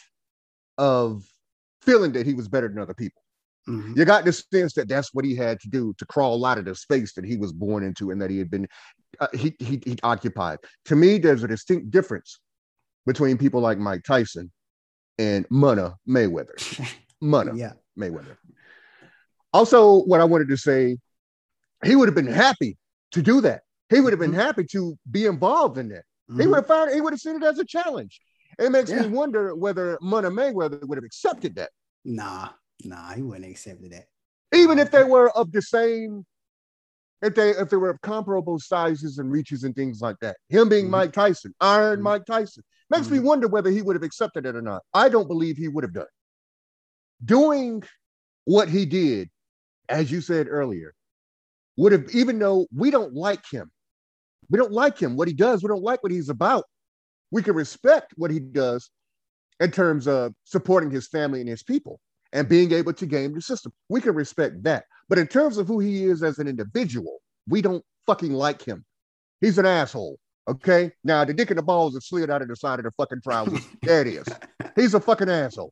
[0.78, 1.24] of
[1.82, 3.22] feeling that he was better than other people
[3.68, 3.96] Mhm.
[3.96, 6.64] you got the sense that that's what he had to do to crawl out of
[6.66, 8.68] the space that he was born into and that he had been
[9.20, 12.40] uh, he, he he occupied to me there's a distinct difference
[13.06, 14.52] between people like mike tyson
[15.18, 16.56] and Munna mayweather
[17.20, 17.72] Munna Yeah.
[17.98, 18.36] mayweather
[19.52, 20.96] also what i wanted to say
[21.84, 22.76] he would have been happy
[23.12, 24.42] to do that he would have been Mhm.
[24.46, 26.46] happy to be involved in that he Mhm.
[26.50, 28.20] would have found he would have seen it as a challenge
[28.58, 29.02] It makes Yeah.
[29.02, 31.70] me wonder whether Money Mayweather would have accepted that,
[32.06, 32.48] Nah,
[32.84, 34.06] nah, he wouldn't have accepted that.
[34.54, 36.24] even if they were of the same,
[37.20, 40.38] if they if they were of comparable sizes and reaches and things like that.
[40.48, 40.90] Him being Mhm.
[40.90, 42.04] Mike Tyson, Iron Mhm.
[42.04, 43.26] Mike Tyson, makes me mm-hmm.
[43.26, 44.82] wonder whether he would have accepted it or not.
[44.94, 46.04] I don't believe he would have done.
[46.04, 47.26] it.
[47.26, 47.82] Doing
[48.44, 49.28] what he did,
[49.88, 50.94] as you said earlier,
[51.76, 53.70] would have even though we don't like him,
[54.48, 56.64] we don't like him, what he does, we don't like what he's about.
[57.30, 58.90] We can respect what he does
[59.60, 62.00] in terms of supporting his family and his people
[62.32, 63.72] and being able to game the system.
[63.88, 64.84] We can respect that.
[65.08, 67.18] But in terms of who he is as an individual,
[67.48, 68.84] we don't fucking like him.
[69.40, 70.18] He's an asshole.
[70.48, 70.92] Okay.
[71.04, 73.20] Now the dick and the balls have slid out of the side of the fucking
[73.24, 73.66] trousers.
[73.82, 74.26] there it is.
[74.76, 75.70] He's a fucking asshole.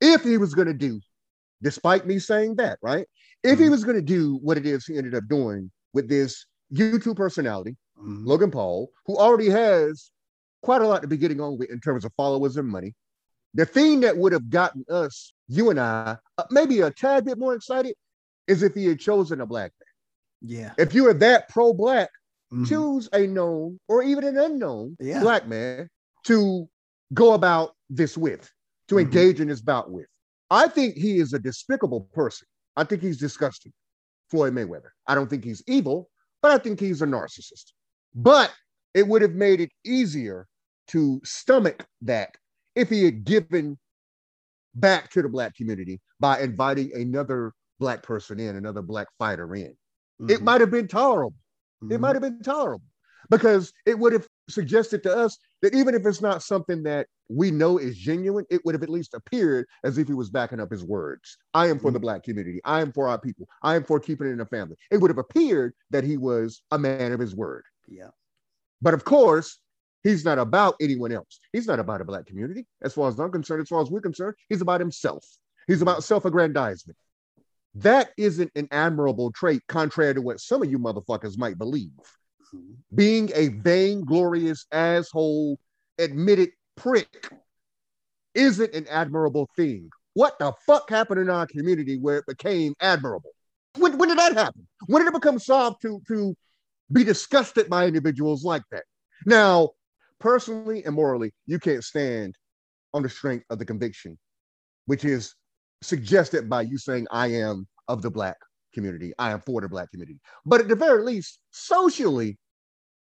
[0.00, 1.00] If he was gonna do,
[1.62, 3.06] despite me saying that, right?
[3.42, 3.70] If he Mhm.
[3.70, 8.26] was gonna do what it is he ended up doing with this YouTube personality, Mhm.
[8.26, 10.10] Logan Paul, who already has
[10.62, 12.94] quite a lot to be getting on with in terms of followers and money.
[13.54, 17.38] The thing that would have gotten us, you and I, uh, maybe a tad bit
[17.38, 17.94] more excited
[18.46, 20.50] is if he had chosen a black man.
[20.58, 20.74] Yeah.
[20.78, 22.10] If you were that pro black,
[22.52, 22.66] Mhm.
[22.66, 25.20] choose a known or even an unknown Yeah.
[25.20, 25.88] black man
[26.24, 26.68] to
[27.14, 28.50] go about this with,
[28.88, 29.02] to Mhm.
[29.02, 30.06] engage in this bout with.
[30.50, 32.46] I think he is a despicable person.
[32.76, 33.72] I think he's disgusting,
[34.30, 34.90] Floyd Mayweather.
[35.06, 36.10] I don't think he's evil,
[36.42, 37.72] but I think he's a narcissist.
[38.14, 38.52] But
[38.94, 40.46] it would have made it easier
[40.88, 42.34] to stomach that
[42.74, 43.78] if he had given
[44.74, 49.76] back to the black community by inviting another black person in, another black fighter in.
[50.28, 50.42] It Mhm.
[50.42, 51.34] might have been tolerable.
[51.82, 52.00] It Mhm.
[52.00, 52.84] might have been tolerable
[53.30, 57.50] because it would have suggested to us that even if it's not something that we
[57.50, 60.70] know is genuine, it would have at least appeared as if he was backing up
[60.70, 61.38] his words.
[61.54, 62.60] I am for the black community.
[62.64, 63.48] I am for our people.
[63.62, 64.76] I am for keeping it in the family.
[64.90, 67.64] It would have appeared that he was a man of his word.
[67.88, 68.10] Yeah.
[68.82, 69.60] But of course,
[70.02, 71.38] he's not about anyone else.
[71.52, 72.66] He's not about a black community.
[72.82, 75.24] As far as I'm concerned, as far as we're concerned, he's about himself.
[75.66, 76.98] He's about self-aggrandizement.
[77.74, 81.92] That isn't an admirable trait, contrary to what some of you motherfuckers might believe.
[82.52, 82.76] Mhm.
[82.94, 85.58] Being a vainglorious asshole,
[85.98, 87.32] admitted prick
[88.34, 89.90] isn't an admirable thing.
[90.14, 93.30] What the fuck happened in our community where it became admirable?
[93.78, 94.66] When, when did that happen?
[94.86, 96.34] When did it become soft to, to
[96.90, 98.84] be disgusted by individuals like that?
[99.26, 99.70] Now,
[100.18, 102.36] personally and morally, you can't stand
[102.92, 104.18] on the strength of the conviction,
[104.86, 105.34] which is
[105.82, 108.36] suggested by you saying, I am of the Black
[108.72, 110.20] community, I am for the Black community.
[110.44, 112.38] But at the very least, socially,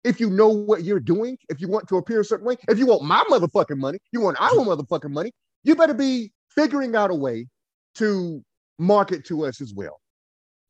[0.05, 2.79] if you know what you're doing, if you want to appear a certain way, if
[2.79, 5.33] you want my motherfucking money, you want our motherfucking money,
[5.63, 7.47] you better be figuring out a way
[7.95, 8.43] to
[8.79, 10.01] market to us as well.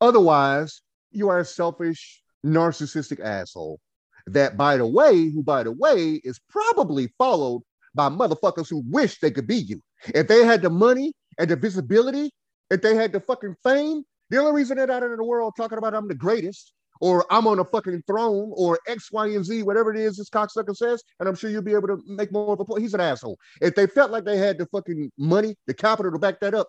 [0.01, 3.79] Otherwise, you are a selfish, narcissistic asshole
[4.27, 7.61] that, by the way, who, by the way, is probably followed
[7.95, 9.81] by motherfuckers who wish they could be you.
[10.13, 12.31] If they had the money and the visibility,
[12.69, 15.77] if they had the fucking fame, the only reason they're out in the world talking
[15.77, 19.63] about I'm the greatest or I'm on a fucking throne or X, Y, and Z,
[19.63, 22.53] whatever it is this cocksucker says, and I'm sure you'll be able to make more
[22.53, 22.81] of a point.
[22.81, 23.37] He's an asshole.
[23.61, 26.67] If they felt like they had the fucking money, the capital to back that up,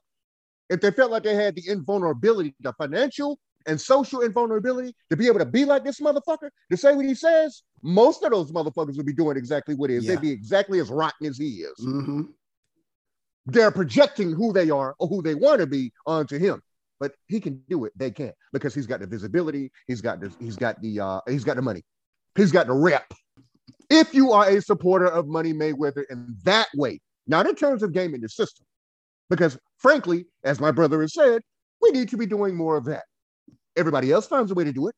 [0.71, 5.27] if they felt like they had the invulnerability, the financial and social invulnerability to be
[5.27, 8.97] able to be like this motherfucker, to say what he says, most of those motherfuckers
[8.97, 10.05] would be doing exactly what it is.
[10.05, 10.13] Yeah.
[10.17, 11.79] They'd be exactly as rotten as he is.
[11.85, 12.29] Mhm.
[13.47, 16.63] They're projecting who they are or who they want to be onto him.
[17.01, 17.93] But he can do it.
[17.97, 19.71] They can't because he's got the visibility.
[19.87, 21.83] He's got the he's got the uh he's got the money.
[22.35, 23.13] He's got the rep.
[23.91, 27.93] If you are a supporter of Money Mayweather in that way, not in terms of
[27.93, 28.65] gaming the system,
[29.29, 31.43] because frankly, as my brother has said,
[31.83, 33.05] we need to be doing more of that.
[33.77, 34.95] Everybody else finds a way to do it.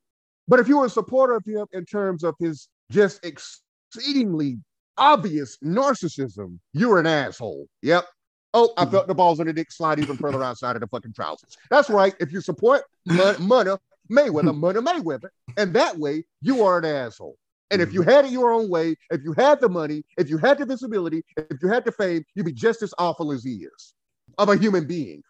[0.47, 4.59] But if you're a supporter of him in terms of his just exceedingly
[4.97, 7.67] obvious narcissism, you're an asshole.
[7.81, 8.05] Yep.
[8.53, 11.13] Oh, I felt the balls on the dick slide even further outside of the fucking
[11.13, 11.57] trousers.
[11.69, 12.15] That's right.
[12.19, 13.71] If you support Mon- Money
[14.11, 17.37] Mayweather, Money Mayweather, and that way you are an asshole.
[17.69, 20.37] And if you had it your own way, if you had the money, if you
[20.37, 23.65] had the visibility, if you had the fame, you'd be just as awful as he
[23.65, 23.93] is
[24.37, 25.21] of a human being.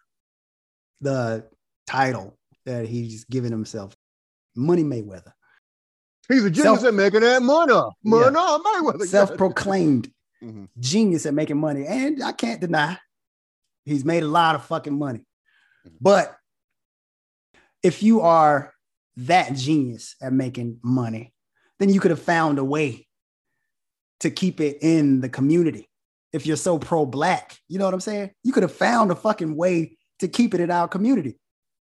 [1.01, 1.45] The
[1.87, 3.95] title that he's given himself,
[4.55, 5.33] Money Mayweather,
[6.29, 7.73] He's a genius Self- at making that money.
[8.03, 9.05] Money Mayweather.
[9.07, 10.11] self-proclaimed
[10.43, 10.67] Mhm.
[10.79, 12.99] genius at making money, and I can't deny
[13.87, 15.21] he's made a lot of fucking money.
[16.01, 16.35] But
[17.81, 18.73] if you are
[19.17, 21.33] that genius at making money,
[21.79, 23.07] then you could have found a way
[24.19, 25.87] to keep it in the community.
[26.33, 28.31] If you're so pro-black, you know what I'm saying?
[28.43, 31.39] You could have found a fucking way to keep it in our community.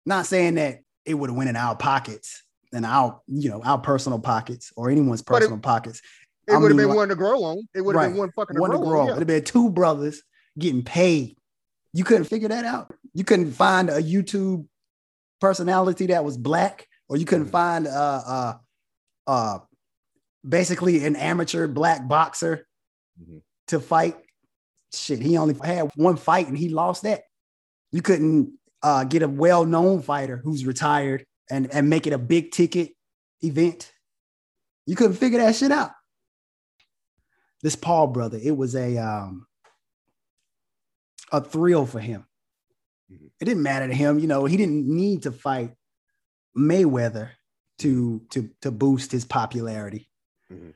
[0.05, 3.77] Not saying that it would have went in our pockets and our, you know, our
[3.77, 6.01] personal pockets or anyone's But it- personal pockets.
[6.47, 7.67] It would have been like- one to grow on.
[7.73, 8.09] It would have Right.
[8.09, 9.01] been one fucking to one to grow grow.
[9.01, 9.07] on.
[9.09, 10.23] It'd have been two brothers
[10.57, 11.36] getting paid.
[11.97, 12.93] You couldn't figure that out.
[13.15, 14.67] You couldn't find a YouTube
[15.41, 17.51] personality that was black, or you couldn't Mhm.
[17.51, 18.57] find uh uh
[19.25, 19.59] uh
[20.47, 22.67] basically an amateur black boxer
[23.19, 23.41] Mhm.
[23.69, 24.15] to fight.
[24.93, 27.23] Shit, he only had one fight and he lost that.
[27.91, 32.51] You couldn't uh get a well-known fighter who's retired and and make it a big
[32.51, 32.91] ticket
[33.41, 33.91] event.
[34.85, 35.93] You couldn't figure that shit out
[37.63, 39.46] this Paul brother, it was a um
[41.31, 42.25] a thrill for him.
[43.11, 43.31] Mhm.
[43.39, 45.75] It didn't matter to him, you know, he didn't need to fight
[46.57, 47.29] Mayweather
[47.79, 50.09] to to to boost his popularity
[50.51, 50.73] Mhm.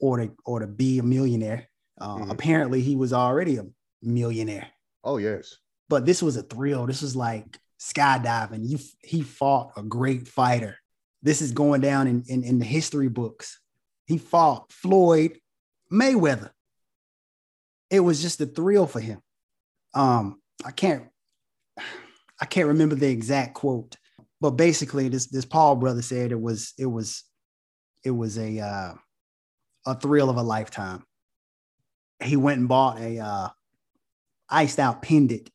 [0.00, 1.68] or to or to be a millionaire.
[1.98, 2.30] Uh, Mhm.
[2.30, 3.66] Apparently, he was already a
[4.02, 4.70] millionaire,
[5.04, 5.56] Oh yes.
[5.88, 6.86] but this was a thrill.
[6.86, 8.66] This was like skydiving.
[8.68, 10.76] You he fought a great fighter.
[11.22, 13.60] This is going down in, in, in the history books.
[14.06, 15.40] He fought Floyd
[15.90, 16.50] Mayweather.
[17.90, 19.22] It was just a thrill for him.
[19.96, 21.08] Um, I can't
[22.40, 23.96] I can't remember the exact quote,
[24.40, 27.24] but basically this this Paul brother said it was it was
[28.04, 28.94] it was a uh,
[29.86, 31.02] a thrill of a lifetime.
[32.22, 33.48] He went and bought a uh,
[34.50, 35.50] iced out pendant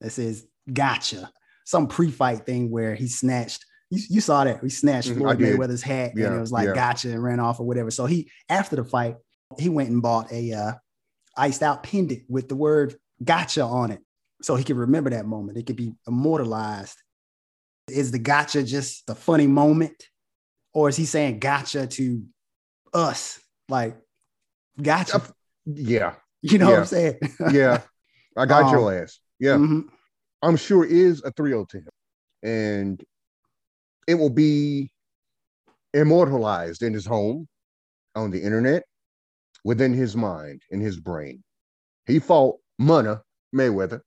[0.00, 1.30] that says "Gotcha,"
[1.64, 3.64] some pre-fight thing where he snatched.
[3.90, 5.38] You, you saw that he snatched Mhm, I Floyd.
[5.38, 6.74] Mayweather's hat and it was like yeah.
[6.74, 7.90] "Gotcha" and ran off or whatever.
[7.90, 9.16] So he after the fight
[9.58, 10.72] he went and bought a uh,
[11.36, 14.00] iced out pendant with the word "Gotcha" on it,
[14.42, 15.58] so he can remember that moment.
[15.58, 16.96] It could be immortalized.
[17.88, 20.08] Is the "Gotcha" just a funny moment,
[20.72, 22.24] or is he saying "Gotcha" to
[22.94, 23.40] us?
[23.68, 23.96] Like,
[24.80, 25.26] "Gotcha," Uh,
[25.66, 26.14] Yeah.
[26.42, 26.78] you know what.
[26.80, 27.18] I'm saying?
[27.52, 27.82] Yeah.
[28.36, 29.20] I got Um, your ass.
[29.38, 29.56] Yeah.
[29.56, 29.88] Mhm.
[30.42, 31.88] I'm sure is a thrill to him.
[32.42, 33.04] And
[34.08, 34.90] it will be
[35.94, 37.46] immortalized in his home,
[38.14, 38.84] on the internet,
[39.64, 41.44] within his mind, in his brain.
[42.06, 43.14] He fought Money
[43.54, 44.00] Mayweather.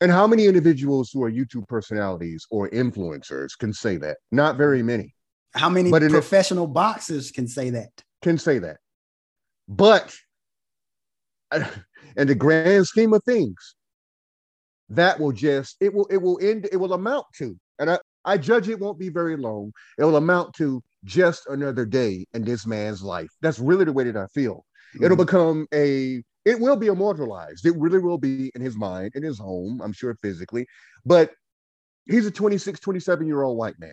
[0.00, 4.16] And how many individuals who are YouTube personalities or influencers can say that?
[4.32, 5.14] Not very many
[5.54, 7.90] How many But in a- professional boxers can say that?
[8.22, 8.78] can say that.
[9.68, 10.14] But
[12.16, 13.74] in the grand scheme of things,
[14.90, 18.38] that will just it will it will end it will amount to, and I, I
[18.38, 19.72] judge it won't be very long.
[19.98, 23.30] It will amount to just another day in this man's life.
[23.42, 24.64] That's really the way that I feel.
[25.00, 25.26] It'll Mhm.
[25.26, 27.66] become a it will be immortalized.
[27.66, 30.64] It really will be in his mind, in his home, I'm sure physically.
[31.04, 31.32] But
[32.06, 33.92] he's a 26, 27 year old white man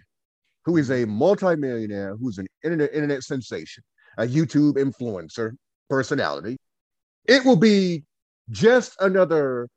[0.63, 3.83] who is a multimillionaire, who's an internet internet sensation,
[4.19, 5.53] a YouTube influencer
[5.89, 6.57] personality.
[7.25, 8.03] It will be
[8.51, 9.67] just another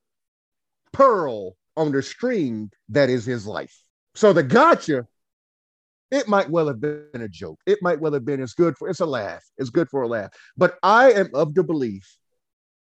[0.93, 3.75] pearl on the string that is his life.
[4.15, 5.07] So the gotcha,
[6.11, 7.59] it might well have been a joke.
[7.65, 9.43] It might well have been it's good for it's a laugh.
[9.57, 10.31] It's good for a laugh.
[10.59, 12.19] But I am of the belief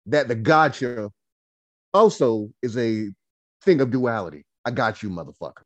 [0.09, 1.09] that the gotcha
[1.93, 3.09] also is a
[3.63, 4.43] thing of duality.
[4.65, 5.63] I got you, motherfucker.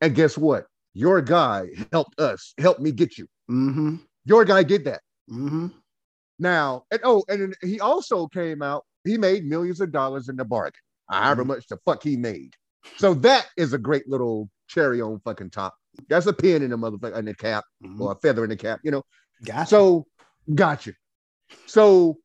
[0.00, 0.66] And guess what?
[0.94, 3.26] Your guy helped us, helped me get you.
[3.50, 4.00] Mhm.
[4.24, 5.02] Your guy did that.
[5.30, 5.72] Mhm.
[6.38, 10.44] Now, and oh, and he also came out, he made millions of dollars in the
[10.44, 11.48] bargain, however Mhm.
[11.48, 12.54] much the fuck he made.
[12.98, 15.74] So that is a great little cherry on fucking top.
[16.08, 18.00] That's a pin in the motherfucker in the cap Mhm.
[18.00, 19.02] or a feather in the cap, you know.
[19.44, 19.68] Gotcha.
[19.68, 20.06] So
[20.54, 20.92] gotcha.
[21.66, 22.18] So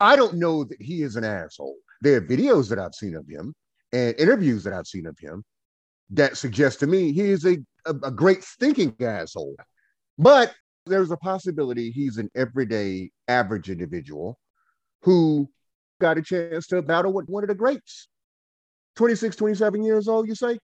[0.00, 1.76] I don't know that he is an asshole.
[2.00, 3.54] There are videos that I've seen of him
[3.92, 5.44] and interviews that I've seen of him
[6.10, 9.56] that suggest to me he is a, a, a great thinking asshole.
[10.18, 10.54] But
[10.86, 14.38] there's a possibility he's an everyday average individual
[15.02, 15.48] who
[16.00, 18.08] got a chance to battle with one of the greats.
[18.96, 20.58] 26, 27 years old, you say?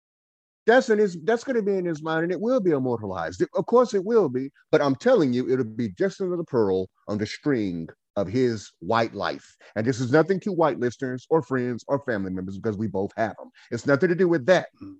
[0.67, 3.41] That's in his that's gonna be in his mind and it will be immortalized.
[3.55, 7.17] Of course it will be, but I'm telling you, it'll be just another pearl on
[7.17, 7.87] the string
[8.19, 9.55] of his white life.
[9.75, 13.11] And this is nothing to white listeners or friends or family members because we both
[13.17, 13.49] have them.
[13.71, 14.67] It's nothing to do with that.
[14.81, 14.95] Mm.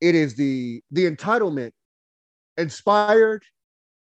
[0.00, 1.72] It is the the entitlement
[2.56, 3.42] inspired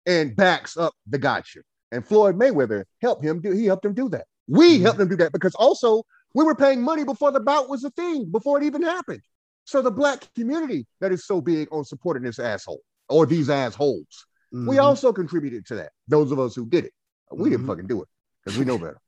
[0.06, 1.60] and backs up the gotcha.
[1.92, 4.26] And Floyd Mayweather helped him do he helped him do that.
[4.48, 4.82] We Mhm.
[4.82, 6.02] helped him do that because also
[6.34, 9.22] we were paying money before the bout was a thing, before it even happened.
[9.64, 14.26] So the black community that is so big on supporting this asshole or these assholes,
[14.52, 14.82] we Mhm.
[14.82, 15.92] also contributed to that.
[16.06, 16.92] Those of us who did it,
[17.32, 17.68] we didn't Mhm.
[17.68, 18.08] fucking do it
[18.46, 19.00] because we know better.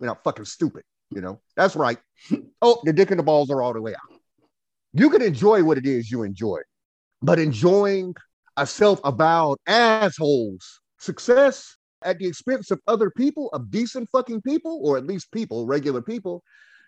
[0.00, 1.40] We're not fucking stupid, you know.
[1.54, 1.98] That's right.
[2.62, 4.18] Oh, the dick and the balls are all the way out.
[4.94, 6.60] You can enjoy what it is you enjoy,
[7.20, 8.14] but enjoying
[8.56, 14.96] a self-avowed asshole's success at the expense of other people, of decent fucking people, or
[14.96, 16.42] at least people, regular people,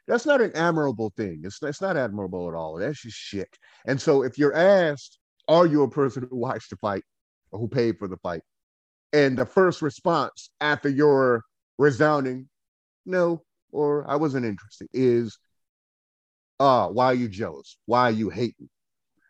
[0.07, 1.43] that's not an admirable thing.
[1.45, 2.79] It's, it's not admirable at all.
[2.79, 3.51] That's just shit.
[3.87, 7.05] And so if you're asked, are you a person who watched the fight
[7.51, 8.41] or who paid for the fight?
[9.13, 11.43] and the first response after your
[11.79, 12.49] resounding
[13.07, 15.39] no or I wasn't interested is
[16.61, 17.77] uh why are you jealous?
[17.87, 18.69] Why are you hating?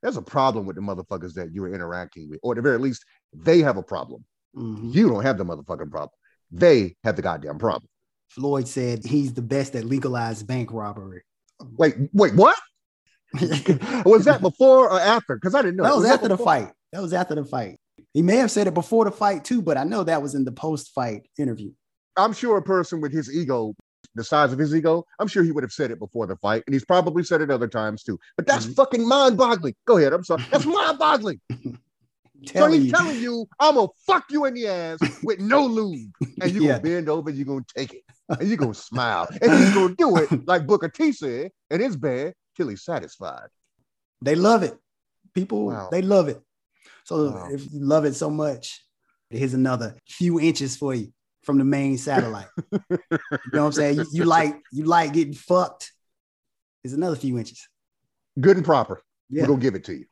[0.02, 2.78] There's a problem with the motherfuckers that you are interacting with, or at the very
[2.78, 4.24] least, they have a problem.
[4.56, 4.94] Mhm.
[4.94, 6.10] You don't have the motherfucking problem.
[6.50, 7.88] They have the goddamn problem.
[8.28, 11.22] Floyd said he's the best at legalized bank robbery.
[11.76, 12.56] Wait, wait, what?
[14.06, 15.36] Was that before or after?
[15.36, 15.84] Because I didn't know.
[15.84, 16.70] that was after the fight.
[16.92, 17.78] That was after the fight.
[18.14, 20.44] He may have said it before the fight too, but I know that was in
[20.44, 21.72] the post-fight interview.
[22.18, 23.74] I'm sure a person with his ego,
[24.14, 26.64] the size of his ego, I'm sure he would have said it before the fight,
[26.66, 28.18] and he's probably said it other times too.
[28.36, 28.74] But that's Mhm.
[28.76, 29.74] fucking mind-boggling.
[29.86, 30.12] Go ahead.
[30.12, 30.42] I'm sorry.
[30.50, 31.40] That's mind-boggling.
[32.54, 32.92] So he's you.
[32.92, 36.10] telling you, I'm gonna fuck you in the ass with no lube,
[36.40, 36.68] and you're Yeah.
[36.78, 39.94] gonna bend over, and you're gonna take it, and you're gonna smile, and he's gonna
[39.96, 43.48] do it like Booker T said in his bed till he's satisfied.
[44.22, 44.78] They love it.
[45.34, 45.88] People, Wow.
[45.90, 46.40] they love it.
[47.04, 47.48] So Wow.
[47.50, 48.84] if you love it so much,
[49.30, 51.12] here's another few inches for you
[51.42, 52.48] from the main satellite.
[52.72, 52.98] you know
[53.30, 53.96] what I'm saying?
[53.96, 55.92] You, you like you like getting fucked.
[56.82, 57.68] Here's another few inches.
[58.40, 59.02] Good and proper.
[59.28, 59.42] Yeah.
[59.42, 60.04] We're gonna give it to you.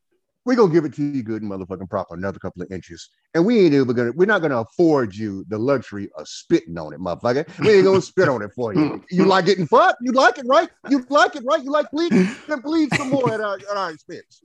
[0.45, 3.11] We're gonna give it to you good and motherfucking proper, another couple of inches.
[3.35, 6.93] And we ain't even gonna, we're not gonna afford you the luxury of spitting on
[6.93, 7.47] it, motherfucker.
[7.59, 9.05] We ain't gonna spit on it for you.
[9.11, 9.99] You like getting fucked?
[10.03, 10.69] You like it, right?
[10.89, 11.63] You like it, right?
[11.63, 12.29] You like bleeding?
[12.47, 14.43] Then bleed some more at our at our expense.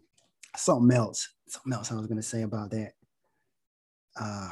[0.57, 1.29] Something else.
[1.47, 2.93] Something else I was gonna say about that.
[4.19, 4.49] Uh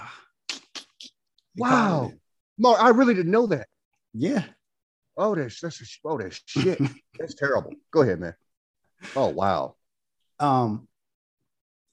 [1.57, 2.13] Wow.
[2.59, 3.67] Mark, I really didn't know that.
[4.13, 4.43] Yeah.
[5.17, 6.79] Oh, that's that's oh that's shit.
[7.17, 7.71] That's terrible.
[7.91, 8.35] Go ahead, man.
[9.15, 9.75] Oh wow.
[10.39, 10.87] Um,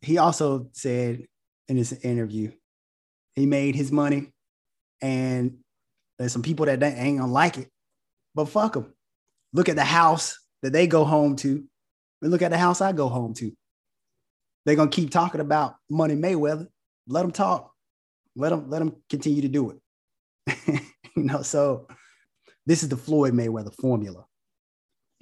[0.00, 1.26] he also said
[1.68, 2.52] in this interview,
[3.34, 4.32] he made his money,
[5.00, 5.58] and
[6.18, 7.68] there's some people that ain't- ain't gonna like it,
[8.34, 8.92] but fuck them.
[9.52, 11.64] Look at the house that they go home to,
[12.22, 13.52] and look at the house I go home to.
[14.64, 16.68] They're gonna keep talking about Money Mayweather.
[17.08, 17.72] Let them talk.
[18.36, 19.78] Let them let them continue to do it.
[20.66, 21.88] you know, so
[22.66, 24.24] this is the Floyd Mayweather formula.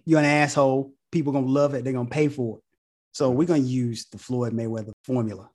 [0.04, 0.92] You're an asshole.
[1.10, 1.84] People gonna love it.
[1.84, 2.64] They're gonna pay for it.
[3.12, 5.48] So we're gonna use the Floyd Mayweather formula.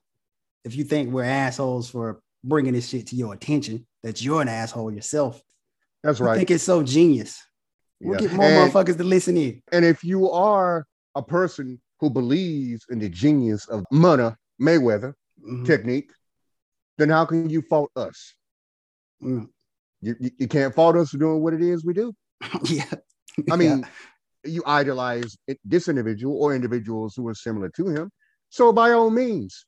[0.63, 4.47] If you think we're assholes for bringing this shit to your attention, that you're an
[4.47, 5.41] asshole yourself.
[6.03, 6.35] That's right.
[6.35, 7.41] I think it's so genius.
[7.99, 8.27] We'll Yeah.
[8.27, 9.61] get more And- motherfuckers to listen in.
[9.71, 15.13] And if you are a person who believes in the genius of Money Mayweather
[15.45, 15.65] Mhm.
[15.65, 16.11] technique,
[16.97, 18.33] then how can you fault us?
[19.21, 19.49] Mm.
[20.01, 22.13] You, you, you can't fault us for doing what it is we do.
[22.63, 22.85] yeah.
[23.51, 23.85] I mean,
[24.43, 28.11] you idolize it- this individual or individuals who are similar to him.
[28.49, 29.65] So by all means,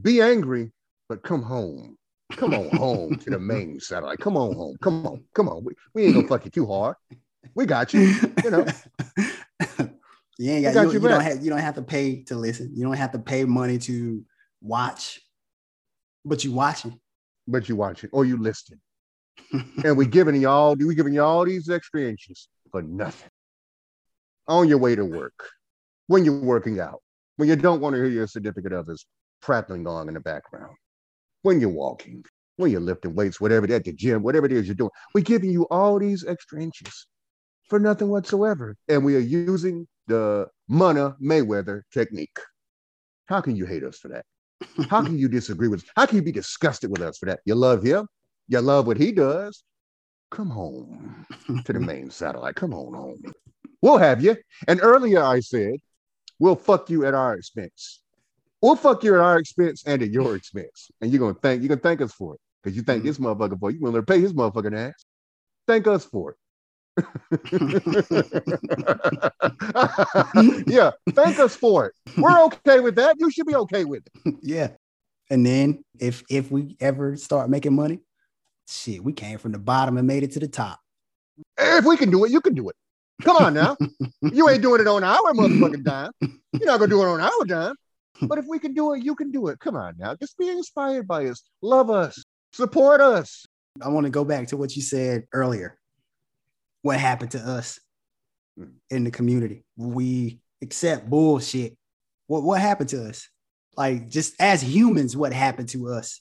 [0.00, 0.72] be angry,
[1.08, 1.96] but come home.
[2.32, 4.18] Come on home to the main satellite.
[4.18, 4.76] Come on home.
[4.80, 5.24] Come on.
[5.34, 5.64] Come on.
[5.64, 6.96] We, we ain't gonna fuck you too hard.
[7.54, 8.14] We got you.
[8.44, 8.66] You know.
[10.38, 12.36] you ain't got, got you, your you don't have you don't have to pay to
[12.36, 12.70] listen.
[12.74, 14.22] You don't have to pay money to
[14.60, 15.20] watch,
[16.24, 17.00] but you watching.
[17.48, 18.80] But you watch it or you listen.
[19.84, 23.30] And we giving you all we giving you all these extra inches for nothing.
[24.48, 25.48] On your way to work,
[26.08, 27.00] when you're working out,
[27.36, 29.06] when you don't want to hear your significant others
[29.40, 30.74] prattling on in the background,
[31.42, 32.24] when you're walking,
[32.56, 35.50] when you're lifting weights, whatever at the gym, whatever it is you're doing, we're giving
[35.50, 37.06] you all these extra inches
[37.68, 38.76] for nothing whatsoever.
[38.88, 42.36] And we are using the Money Mayweather technique.
[43.26, 44.24] How can you hate us for that?
[44.90, 45.88] How can you disagree with us?
[45.96, 47.40] How can you be disgusted with us for that?
[47.46, 48.08] You love him,
[48.50, 49.62] you love what he does.
[50.30, 51.24] Come home
[51.64, 52.56] to the main satellite.
[52.56, 53.22] Come on home.
[53.80, 54.36] We'll have you.
[54.68, 55.76] And earlier I said,
[56.38, 58.00] we'll fuck you at our expense.
[58.60, 60.90] We'll fuck you at our expense and at your expense.
[61.00, 62.40] And you're gonna thank you're gonna thank us for it.
[62.62, 63.06] Because you thank mm-hmm.
[63.06, 63.76] this motherfucker for it.
[63.80, 65.04] You're gonna pay his motherfucking ass.
[65.66, 66.36] Thank us for it.
[70.66, 71.92] yeah, thank us for it.
[72.18, 73.16] We're okay with that.
[73.18, 74.34] You should be okay with it.
[74.42, 74.72] yeah.
[75.30, 78.00] And then if if we ever start making money,
[78.70, 80.80] shit, we came from the bottom and made it to the top.
[81.58, 82.76] If we can do it, you can do it.
[83.22, 83.76] Come on now.
[84.22, 86.12] you ain't doing it on our motherfucking dime.
[86.20, 87.74] You're not gonna do it on our dime.
[88.22, 89.58] But if we can do it, you can do it.
[89.60, 90.14] Come on now.
[90.14, 91.42] Just be inspired by us.
[91.62, 92.22] Love us.
[92.52, 93.46] Support us.
[93.80, 95.78] I want to go back to what you said earlier.
[96.82, 97.78] What happened to us
[98.90, 99.64] in the community?
[99.76, 101.76] We accept bullshit.
[102.26, 103.28] What what happened to us?
[103.76, 106.20] Like just as humans, what happened to us?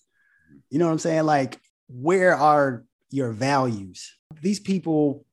[0.70, 1.26] You know what I'm saying?
[1.26, 1.60] Like,
[1.90, 4.16] where are your values?
[4.42, 5.26] These people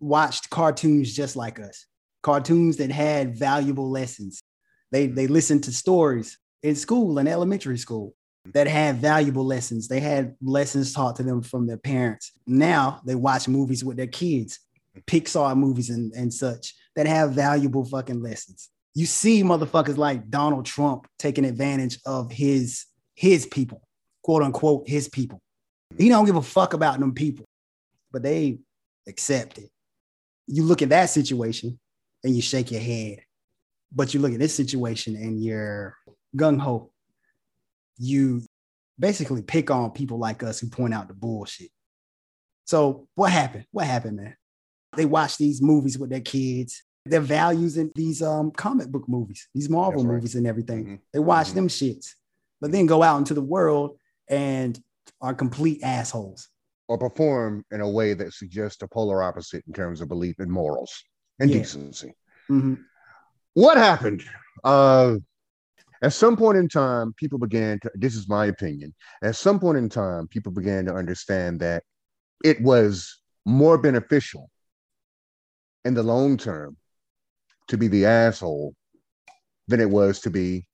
[0.00, 1.86] watched cartoons just like us,
[2.22, 4.40] cartoons that had valuable lessons.
[4.90, 8.14] They they listened to stories in school in elementary school
[8.52, 9.86] that had valuable lessons.
[9.86, 12.32] They had lessons taught to them from their parents.
[12.46, 14.58] Now they watch movies with their kids,
[15.06, 18.70] Pixar movies and, and such that have valuable fucking lessons.
[18.94, 23.82] You see motherfuckers like Donald Trump taking advantage of his his people,
[24.22, 25.40] quote unquote, his people.
[25.96, 27.46] He don't give a fuck about them people,
[28.12, 28.58] but they
[29.06, 29.70] accept it.
[30.46, 31.78] You look at that situation
[32.24, 33.20] and you shake your head,
[33.92, 35.96] but you look at this situation and you're
[36.36, 36.90] gung ho.
[37.98, 38.42] You
[38.98, 41.70] basically pick on people like us who point out the bullshit.
[42.66, 43.66] So what happened?
[43.72, 44.36] What happened, man?
[44.96, 46.82] They watch these movies with their kids.
[47.06, 50.14] Their values in these um, comic book movies, these Marvel right.
[50.14, 50.84] movies and everything.
[50.84, 50.94] Mm-hmm.
[51.14, 51.56] They watch mm-hmm.
[51.56, 52.10] them shits,
[52.60, 53.96] but then go out into the world
[54.28, 54.78] and
[55.20, 56.48] are complete assholes.
[56.88, 60.50] Or perform in a way that suggests a polar opposite in terms of belief in
[60.50, 60.92] morals
[61.38, 61.58] and yeah.
[61.58, 62.14] decency.
[62.50, 62.74] Mm-hmm.
[63.54, 64.24] What happened?
[64.64, 65.16] Uh,
[66.02, 69.78] at some point in time, people began to, this is my opinion, at some point
[69.78, 71.84] in time, people began to understand that
[72.42, 74.50] it was more beneficial
[75.84, 76.76] in the long term
[77.68, 78.74] to be the asshole
[79.68, 80.66] than it was to be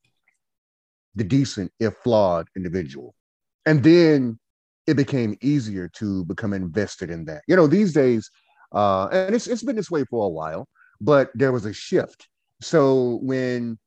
[1.17, 3.15] the decent, if flawed individual.
[3.67, 4.39] And then
[4.87, 7.43] it became easier to become invested in that.
[7.49, 8.31] You know, these days,
[8.73, 10.69] uh, and it's, it's been this way for a while,
[11.01, 12.29] but there was a shift.
[12.61, 13.79] So when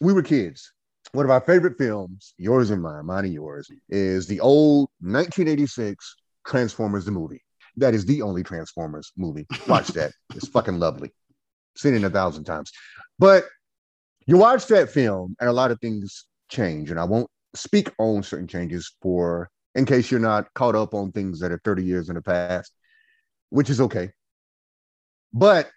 [0.00, 0.70] we were kids,
[1.12, 6.16] one of our favorite films, yours and mine, mine and yours, is the old 1986
[6.46, 7.42] Transformers the movie.
[7.76, 9.46] That is the only Transformers movie.
[9.68, 10.12] Watch that.
[10.34, 11.10] it's fucking lovely.
[11.76, 12.70] Seen it a thousand times.
[13.18, 13.44] But
[14.26, 16.90] you watch that film and a lot of things change.
[16.90, 21.12] And I won't speak on certain changes for in case you're not caught up on
[21.12, 22.72] things that are 30 years in the past,
[23.50, 24.10] which is okay.
[25.32, 25.70] But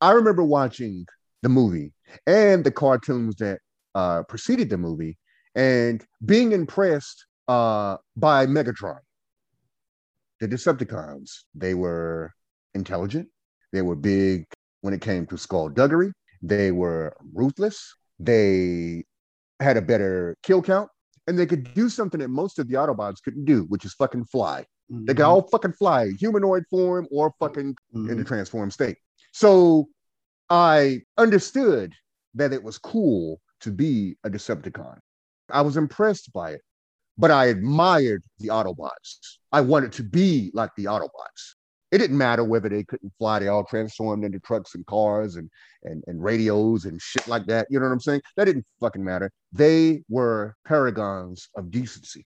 [0.00, 1.06] I remember watching
[1.42, 1.92] the movie
[2.26, 3.60] and the cartoons that
[3.94, 5.16] uh, preceded the movie
[5.54, 8.98] and being impressed uh, by Megatron
[10.40, 12.32] the Decepticons, they were
[12.74, 13.28] intelligent.
[13.72, 14.44] They were big
[14.82, 16.12] when it came to skullduggery.
[16.42, 17.94] They were ruthless.
[18.18, 19.04] They
[19.60, 20.90] had a better kill count.
[21.26, 24.26] And they could do something that most of the Autobots couldn't do, which is fucking
[24.26, 24.66] fly.
[24.92, 25.06] Mm-hmm.
[25.06, 28.10] They could all fucking fly, humanoid form or fucking mm-hmm.
[28.10, 28.98] in the transformed state.
[29.32, 29.88] So
[30.50, 31.94] I understood
[32.34, 34.98] that it was cool to be a Decepticon.
[35.50, 36.60] I was impressed by it
[37.16, 39.38] but I admired the Autobots.
[39.52, 41.54] I wanted to be like the Autobots.
[41.94, 45.48] It didn't matter whether they couldn't fly, they all transformed into trucks and cars and,
[45.84, 47.68] and, and radios and shit like that.
[47.70, 48.22] You know what I'm saying?
[48.36, 49.30] That didn't fucking matter.
[49.52, 52.26] They were paragons of decency.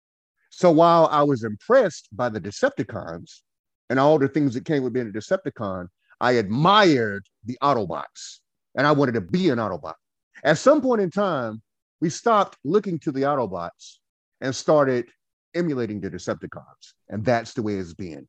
[0.50, 3.42] So while I was impressed by the Decepticons
[3.88, 5.86] and all the things that came with being a Decepticon,
[6.20, 8.40] I admired the Autobots
[8.74, 9.94] and I wanted to be an Autobot.
[10.42, 11.62] At some point in time,
[12.00, 13.98] we stopped looking to the Autobots
[14.40, 15.06] and started
[15.54, 16.94] emulating the Decepticons.
[17.10, 18.26] And that's the way it's been.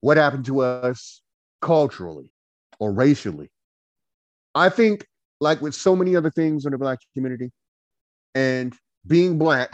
[0.00, 1.22] What happened to us
[1.60, 2.32] culturally
[2.78, 3.50] or racially?
[4.54, 5.06] I think,
[5.40, 7.50] like with so many other things in the Black community,
[8.34, 8.74] and
[9.06, 9.70] being Black,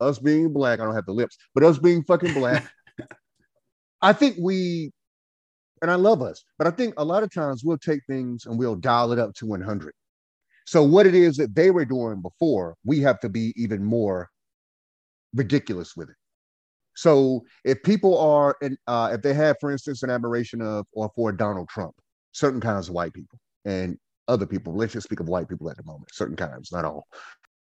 [0.00, 2.70] us being Black, I don't have the lips, but us being fucking Black,
[4.02, 4.92] I think we,
[5.82, 8.58] and I love us, but I think a lot of times we'll take things and
[8.58, 9.92] we'll dial it up to 100.
[10.66, 14.28] So, what it is that they were doing before, we have to be even more
[15.34, 16.16] ridiculous with it.
[16.98, 21.08] So if people are, in, uh, if they have, for instance, an admiration of or
[21.14, 21.94] for Donald Trump,
[22.32, 23.96] certain kinds of white people and
[24.26, 27.06] other people, let's just speak of white people at the moment, certain kinds, not all.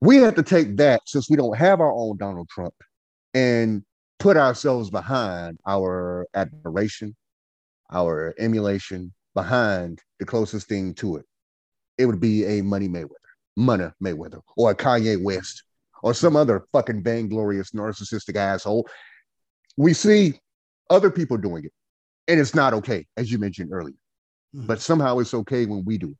[0.02, 2.76] We have to take that since we don't have our own Donald Trump
[3.34, 3.84] and
[4.20, 7.16] put ourselves behind our admiration,
[7.92, 11.26] our emulation, behind the closest thing to it.
[11.98, 13.10] It would be a Money Mayweather,
[13.58, 15.64] Money Mayweather, or a Kanye West,
[16.04, 18.88] or some other fucking vainglorious narcissistic asshole.
[19.78, 20.40] We see
[20.90, 21.72] other people doing it,
[22.28, 23.96] and it's not okay, as you mentioned earlier.
[24.56, 24.68] Mm-hmm.
[24.68, 26.18] But somehow it's okay when we do it.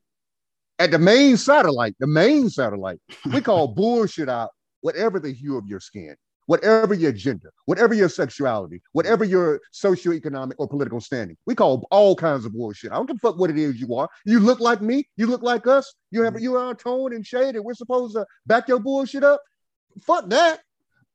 [0.80, 2.98] At the main satellite, the main satellite,
[3.32, 4.50] we call bullshit out
[4.80, 10.54] whatever the hue of your skin, whatever your gender, whatever your sexuality, whatever your socioeconomic
[10.58, 11.36] or political standing.
[11.46, 12.90] We call all kinds of bullshit.
[12.90, 14.08] I don't give a fuck what it is you are.
[14.26, 17.54] You look like me, you look like us, you have you are tone and shade,
[17.54, 19.40] and we're supposed to back your bullshit up
[20.00, 20.60] fuck that.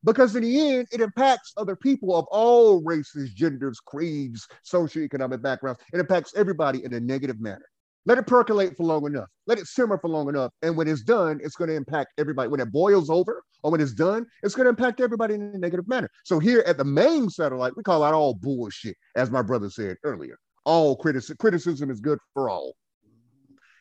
[0.03, 5.81] Because in the end, it impacts other people of all races, genders, creeds, socioeconomic backgrounds.
[5.93, 7.65] It impacts everybody in a negative manner.
[8.05, 9.27] Let it percolate for long enough.
[9.45, 10.51] Let it simmer for long enough.
[10.61, 12.49] And when it's done, it's going to impact everybody.
[12.49, 15.57] When it boils over or when it's done, it's going to impact everybody in a
[15.57, 16.09] negative manner.
[16.23, 19.97] So here at the main satellite, we call that all bullshit, as my brother said
[20.03, 20.39] earlier.
[20.63, 22.73] All criticism, criticism is good for all.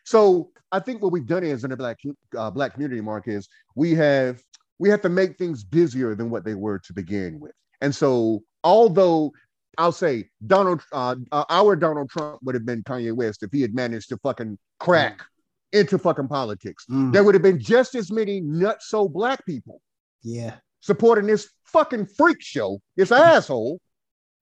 [0.05, 1.99] So I think what we've done is in the black
[2.37, 4.43] uh, black community, Mark, is we have
[4.79, 7.53] we have to make things busier than what they were to begin with.
[7.81, 9.33] And so, although
[9.77, 13.63] I'll say Donald, uh, uh, our Donald Trump would have been Kanye West if he
[13.63, 15.81] had managed to fucking crack mm.
[15.81, 16.85] into fucking politics.
[16.91, 17.13] Mm.
[17.13, 19.81] There would have been just as many nutso black people.
[20.23, 20.57] Yeah.
[20.81, 23.81] supporting this fucking freak show, this asshole,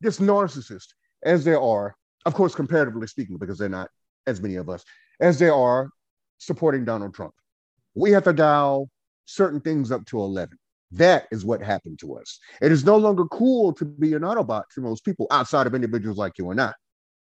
[0.01, 0.89] this narcissist,
[1.23, 3.91] as there are, of course, comparatively speaking, because they're not
[4.27, 4.85] as many of us,
[5.21, 5.91] as there are
[6.39, 7.35] supporting Donald Trump.
[7.95, 8.89] We have to dial
[9.27, 10.57] certain things up to 11.
[10.93, 12.39] That is what happened to us.
[12.63, 16.17] It is no longer cool to be an Autobot to most people outside of individuals
[16.17, 16.73] like you and I.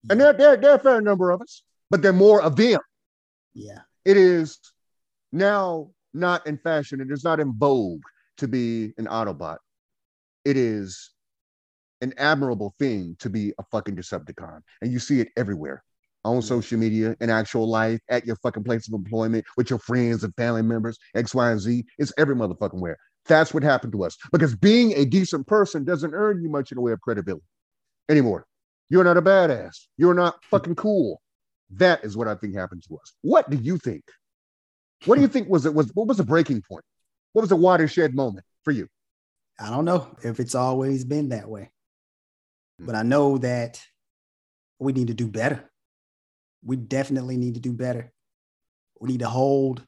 [0.08, 2.56] And there, there, there are a fair number of us, but there are more of
[2.56, 2.80] them.
[3.52, 3.80] Yeah.
[4.04, 4.58] It is
[5.32, 7.00] now not in fashion.
[7.00, 8.02] It is not in vogue
[8.38, 9.58] to be an Autobot.
[10.44, 11.10] It is
[12.00, 14.60] an admirable thing to be a fucking Decepticon.
[14.80, 15.82] And you see it everywhere
[16.24, 20.24] on social media, in actual life, at your fucking place of employment, with your friends
[20.24, 21.84] and family members, X, Y, and Z.
[21.98, 22.98] It's every motherfucking where.
[23.26, 24.16] That's what happened to us.
[24.32, 27.44] Because being a decent person doesn't earn you much in the way of credibility
[28.08, 28.46] anymore.
[28.88, 29.86] You're not a badass.
[29.96, 31.20] You're not fucking cool.
[31.70, 33.12] That is what I think happened to us.
[33.20, 34.02] What do you think?
[35.04, 36.84] What do you think was it was what was the breaking point?
[37.32, 38.88] What was the watershed moment for you?
[39.60, 41.70] I don't know if it's always been that way.
[42.78, 42.86] Hmm.
[42.86, 43.80] But I know that
[44.78, 45.70] we need to do better.
[46.64, 48.12] We definitely need to do better.
[49.00, 49.84] We need to hold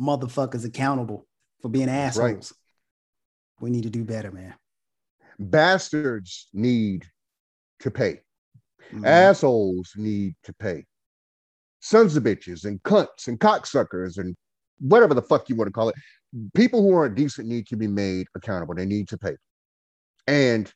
[0.00, 1.26] motherfuckers accountable
[1.60, 2.52] for being assholes.
[2.52, 2.52] Right.
[3.60, 4.54] We need to do better, man.
[5.38, 7.06] Bastards need
[7.80, 8.20] to pay.
[8.92, 9.04] Mm-hmm.
[9.04, 10.84] Assholes need to pay.
[11.80, 14.34] Sons of bitches and cunts and cocksuckers and
[14.78, 15.94] whatever the fuck you want to call it.
[16.54, 18.74] People who aren't decent need to be made accountable.
[18.74, 19.36] They need to pay.
[20.26, 20.72] And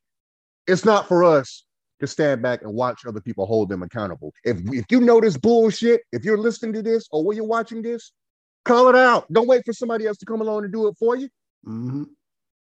[0.67, 1.65] it's not for us
[2.03, 4.35] to stand back and watch other people hold them accountable.
[4.45, 7.81] If if you know this bullshit, if you're listening to this or when you're watching
[7.81, 8.13] this,
[8.65, 9.33] call it out.
[9.33, 11.29] Don't wait for somebody else to come along and do it for you.
[11.67, 12.05] Mm-hmm.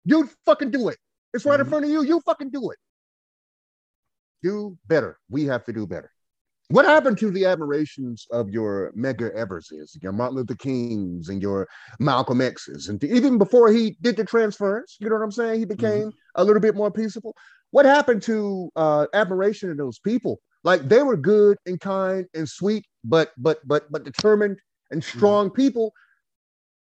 [0.06, 0.98] You fucking do it.
[1.34, 1.62] It's right mm-hmm.
[1.62, 2.04] in front of you.
[2.04, 2.78] You fucking do it.
[4.44, 5.18] Do better.
[5.30, 6.12] We have to do better.
[6.70, 11.68] What happened to the admirations of your Medgar Everses, your Martin Luther Kings, and your
[12.00, 15.60] Malcolm X's, and even before he did the transference, you know what I'm saying?
[15.60, 16.42] He became mm-hmm.
[16.42, 17.36] a little bit more peaceable.
[17.74, 20.40] What happened to uh, admiration of those people?
[20.64, 24.60] Like they were good and kind and sweet, but but but but determined
[24.92, 25.18] and mm-hmm.
[25.18, 25.56] strong mm-hmm.
[25.56, 25.92] people,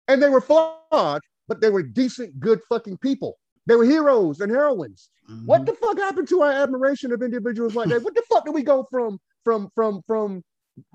[0.07, 3.37] and they were flawed, but they were decent, good fucking people.
[3.67, 5.11] They were heroes and heroines.
[5.29, 5.45] Mm-hmm.
[5.45, 8.01] What the fuck happened to our admiration of individuals like that?
[8.01, 10.43] what the fuck did we go from from from from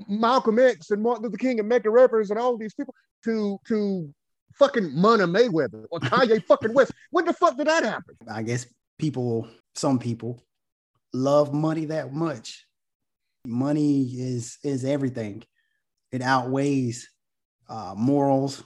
[0.09, 4.13] Malcolm X and Martin Luther King and Medgar Evers and all these people to to
[4.55, 6.91] fucking Money Mayweather or Kanye fucking West?
[7.13, 8.17] When the fuck did that happen?
[8.29, 8.67] I guess
[8.99, 10.43] people, some people,
[11.13, 12.67] love money that much.
[13.47, 15.43] Money is is everything.
[16.13, 17.09] It outweighs
[17.69, 18.63] uh, morals.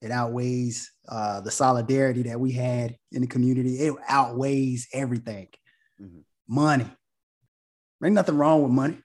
[0.00, 3.76] It outweighs uh, the solidarity that we had in the community.
[3.76, 5.48] It outweighs everything.
[6.00, 6.20] Mm-hmm.
[6.48, 6.86] Money.
[8.02, 8.98] Ain't nothing wrong with money.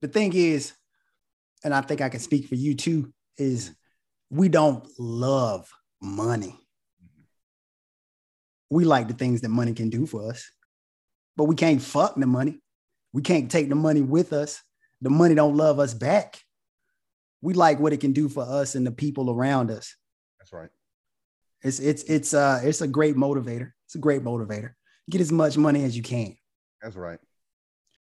[0.00, 0.72] The thing is,
[1.64, 3.74] and I think I can speak for you too, is
[4.30, 5.68] we don't love
[6.00, 6.56] money.
[8.70, 10.50] We like the things that money can do for us,
[11.36, 12.60] but we can't fuck the money.
[13.12, 14.62] We can't take the money with us.
[15.00, 16.40] The money don't love us back.
[17.40, 19.94] We like what it can do for us and the people around us.
[20.38, 20.70] That's right.
[21.62, 23.72] It's it's it's uh it's a great motivator.
[23.86, 24.72] It's a great motivator.
[25.08, 26.36] Get as much money as you can.
[26.82, 27.18] That's right.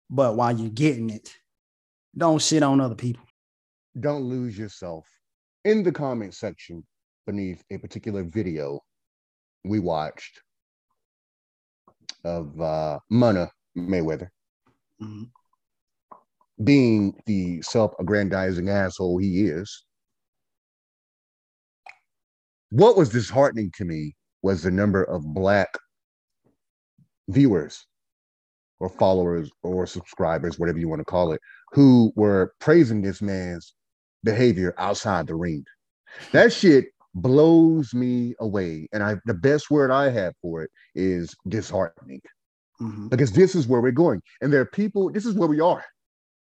[0.08, 1.34] But while you're getting it,
[2.16, 3.24] don't shit on other people.
[3.98, 5.06] Don't lose yourself
[5.64, 6.84] in the comment section
[7.26, 8.80] beneath a particular video
[9.64, 10.40] we watched
[12.24, 13.46] of uh, Money
[13.76, 14.28] Mayweather
[15.02, 15.24] mm-hmm.
[16.62, 19.84] being the self-aggrandizing asshole he is.
[22.70, 25.68] What was disheartening to me was the number of black
[27.28, 27.86] viewers
[28.80, 31.40] or followers or subscribers, whatever you want to call it,
[31.70, 33.74] who were praising this man's
[34.24, 35.64] behavior outside the ring.
[36.32, 38.88] That shit blows me away.
[38.92, 42.20] And I the best word I have for it is disheartening.
[42.80, 43.08] Mm-hmm.
[43.08, 44.20] Because this is where we're going.
[44.40, 45.84] And there are people, this is where we are.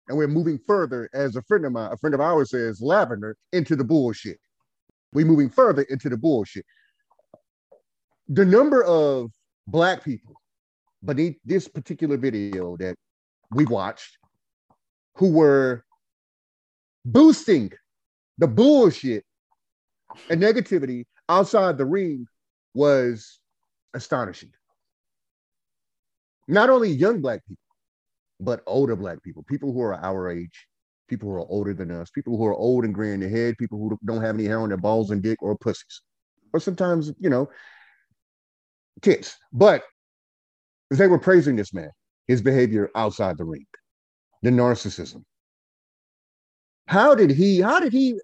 [0.08, 3.38] And we're moving further, as a friend of mine, a friend of ours says, lavender
[3.52, 4.40] into the bullshit.
[5.14, 6.66] We're moving further into the bullshit.
[8.28, 9.32] The number of
[9.68, 10.34] black people
[11.06, 12.96] beneath this particular video that
[13.52, 14.18] we watched
[15.16, 15.84] who were
[17.06, 17.72] boosting
[18.40, 19.24] the bullshit
[20.30, 22.28] and negativity outside the ring
[22.74, 23.40] was
[23.94, 24.52] astonishing.
[26.48, 27.64] Not only young black people,
[28.40, 30.68] but older black people, people who are our age,
[31.08, 33.56] people who are older than us, people who are old and gray in the head,
[33.58, 36.02] people who don't have any hair on their balls and dick or pussies,
[36.52, 37.50] or sometimes, you know,
[39.02, 39.38] tits.
[39.52, 39.84] But
[40.90, 41.92] they were praising this man,
[42.28, 43.66] his behavior outside the ring,
[44.42, 45.24] the narcissism.
[46.88, 48.20] How did he, how did he,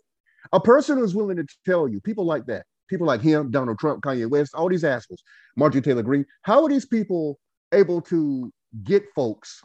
[0.54, 4.04] a person who's willing to tell you, people like that, people like him, Donald Trump,
[4.04, 5.24] Kanye West, all these assholes,
[5.56, 6.26] Marjorie Taylor Greene.
[6.44, 7.40] How are these people
[7.74, 8.52] able to
[8.84, 9.62] get folks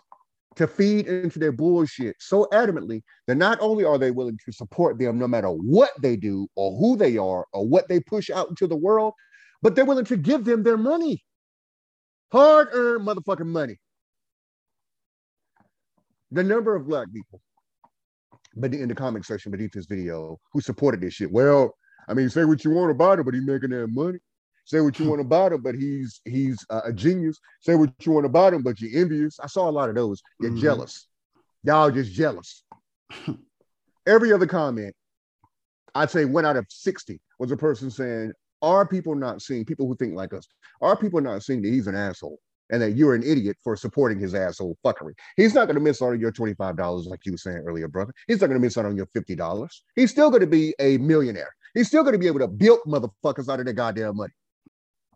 [0.56, 4.98] to feed into their bullshit so adamantly that not only are they willing to support
[4.98, 8.48] them no matter what they do or who they are or what they push out
[8.48, 9.14] into the world,
[9.62, 11.24] but they're willing to give them their money.
[12.30, 13.78] Hard earned motherfucking money.
[16.30, 17.40] The number of black people
[18.57, 21.30] but in the comment section beneath this video who supported this shit.
[21.30, 21.74] Well,
[22.09, 24.18] I mean, say what you want about it, but he's making that money.
[24.66, 27.38] Say what you want about him, but he's he's uh, a genius.
[27.61, 29.38] Say what you want about him, but you're envious.
[29.38, 30.22] I saw a lot of those.
[30.40, 30.61] You're mm-hmm.
[30.61, 31.07] jealous.
[31.64, 32.62] Y'all just jealous.
[34.07, 34.94] Every other comment,
[35.94, 38.32] I'd say one out of 60 was a person saying,
[38.62, 40.46] Are people not seeing, people who think like us,
[40.80, 42.38] are people not seeing that he's an asshole?
[42.70, 45.12] And that you're an idiot for supporting his asshole fuckery.
[45.36, 48.12] He's not going to miss out on your $25, like you were saying earlier, brother.
[48.26, 49.68] He's not going to miss out on your $50.
[49.96, 51.54] He's still going to be a millionaire.
[51.74, 54.32] He's still going to be able to build motherfuckers out of their goddamn money.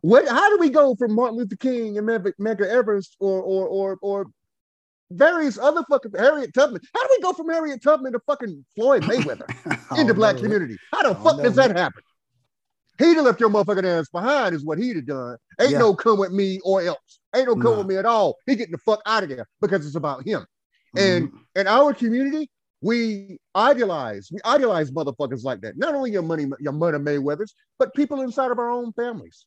[0.01, 0.29] What?
[0.29, 4.27] How do we go from Martin Luther King and Medgar Evers or or or or
[5.11, 6.81] various other fucking Harriet Tubman?
[6.95, 9.49] How do we go from Harriet Tubman to fucking Floyd Mayweather
[9.99, 10.77] in the black community?
[10.93, 12.03] How the fuck does that happen?
[12.99, 15.37] He'd have left your motherfucking ass behind, is what he'd have done.
[15.61, 15.79] Ain't yeah.
[15.79, 17.21] no come with me or else.
[17.35, 17.79] Ain't no come nah.
[17.79, 18.37] with me at all.
[18.47, 20.45] He getting the fuck out of there because it's about him.
[20.97, 20.99] Mm-hmm.
[20.99, 25.77] And in our community, we idealize, we idealize motherfuckers like that.
[25.77, 29.47] Not only your money, your money Mayweathers, but people inside of our own families,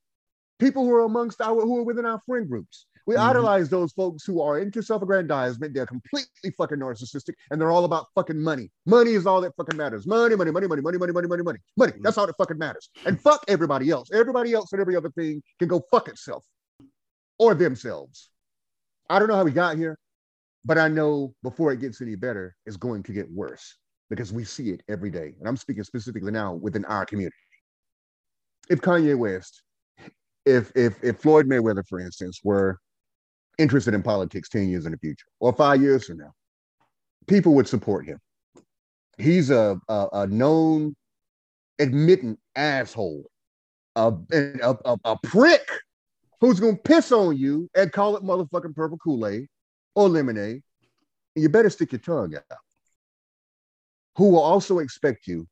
[0.60, 2.86] people who are amongst our who are within our friend groups.
[3.08, 3.30] We mm-hmm.
[3.30, 5.74] idolize those folks who are into self-aggrandizement.
[5.74, 8.70] They're completely fucking narcissistic and they're all about fucking money.
[8.86, 10.06] Money is all that fucking matters.
[10.06, 11.94] Money, money, money, money, money, money, money, money, money, money.
[12.02, 12.90] That's all that fucking matters.
[13.06, 14.10] And fuck everybody else.
[14.12, 16.46] Everybody else and every other thing can go fuck itself
[17.40, 18.30] or themselves.
[19.10, 19.98] I don't know how we got here,
[20.64, 23.76] but I know before it gets any better, it's going to get worse
[24.10, 25.34] because we see it every day.
[25.40, 27.36] And I'm speaking specifically now within our community.
[28.70, 29.64] If Kanye West,
[30.46, 32.78] if if if Floyd Mayweather, for instance, were
[33.62, 36.34] interested in politics 10 years in the future or five years from now,
[37.28, 38.20] people would support him.
[39.18, 40.96] He's a, a, a known,
[41.80, 43.26] admitting asshole,
[43.96, 45.70] a, a, a, a prick
[46.40, 49.48] who's going to piss on you and call it motherfucking purple Kool Aid
[49.96, 50.64] or lemonade.
[51.36, 52.58] And you better stick your tongue out.
[54.18, 55.48] Who will also expect you,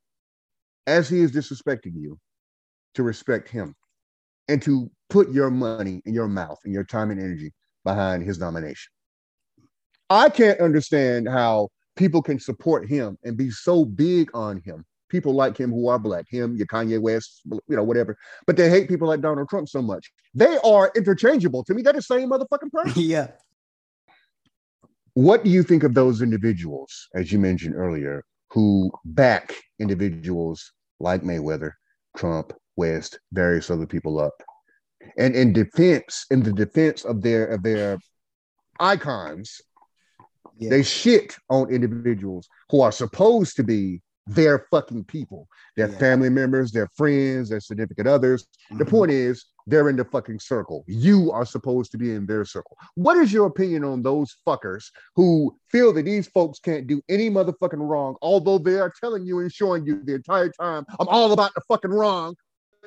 [0.86, 2.18] as he is disrespecting you,
[2.94, 3.74] to respect him
[4.48, 7.52] and to put your money in your mouth and your time and energy
[7.84, 8.92] behind his nomination.
[10.08, 14.84] I can't understand how people can support him and be so big on him.
[15.08, 18.16] People like him who are black, him, your Kanye West, you know, whatever.
[18.46, 20.10] But they hate people like Donald Trump so much.
[20.34, 21.82] They are interchangeable to me.
[21.82, 22.92] They're the same motherfucking person.
[23.02, 23.28] yeah.
[25.14, 31.22] What do you think of those individuals, as you mentioned earlier, who back individuals like
[31.22, 31.72] Mayweather,
[32.16, 34.32] Trump, West, various other people up
[35.16, 37.98] and in defense, in the defense of their of their
[38.78, 39.60] icons,
[40.58, 40.70] yeah.
[40.70, 45.98] they shit on individuals who are supposed to be their fucking people, their yeah.
[45.98, 48.44] family members, their friends, their significant others.
[48.44, 48.78] Mm-hmm.
[48.78, 50.84] The point is, they're in the fucking circle.
[50.86, 52.76] You are supposed to be in their circle.
[52.94, 54.84] What is your opinion on those fuckers
[55.16, 59.40] who feel that these folks can't do any motherfucking wrong, although they are telling you
[59.40, 62.36] and showing you the entire time, I'm all about the fucking wrong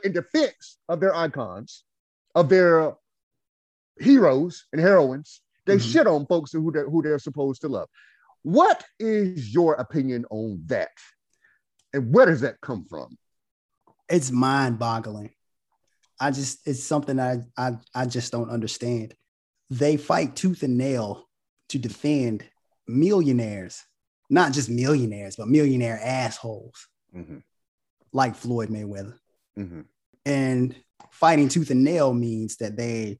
[0.03, 1.83] in defense of their icons?
[2.35, 2.93] Of their
[3.99, 5.89] heroes and heroines, they mm-hmm.
[5.89, 7.87] shit on folks who they're, who they're supposed to love.
[8.41, 10.89] What is your opinion on that?
[11.93, 13.17] And where does that come from?
[14.09, 15.31] It's mind boggling.
[16.19, 19.15] I just, it's something I, I, I just don't understand.
[19.69, 21.27] They fight tooth and nail
[21.69, 22.43] to defend
[22.87, 23.83] millionaires,
[24.29, 27.37] not just millionaires, but millionaire assholes mm-hmm.
[28.11, 29.17] like Floyd Mayweather.
[29.57, 29.81] Mm-hmm.
[30.25, 30.75] And
[31.13, 33.19] fighting tooth and nail means that they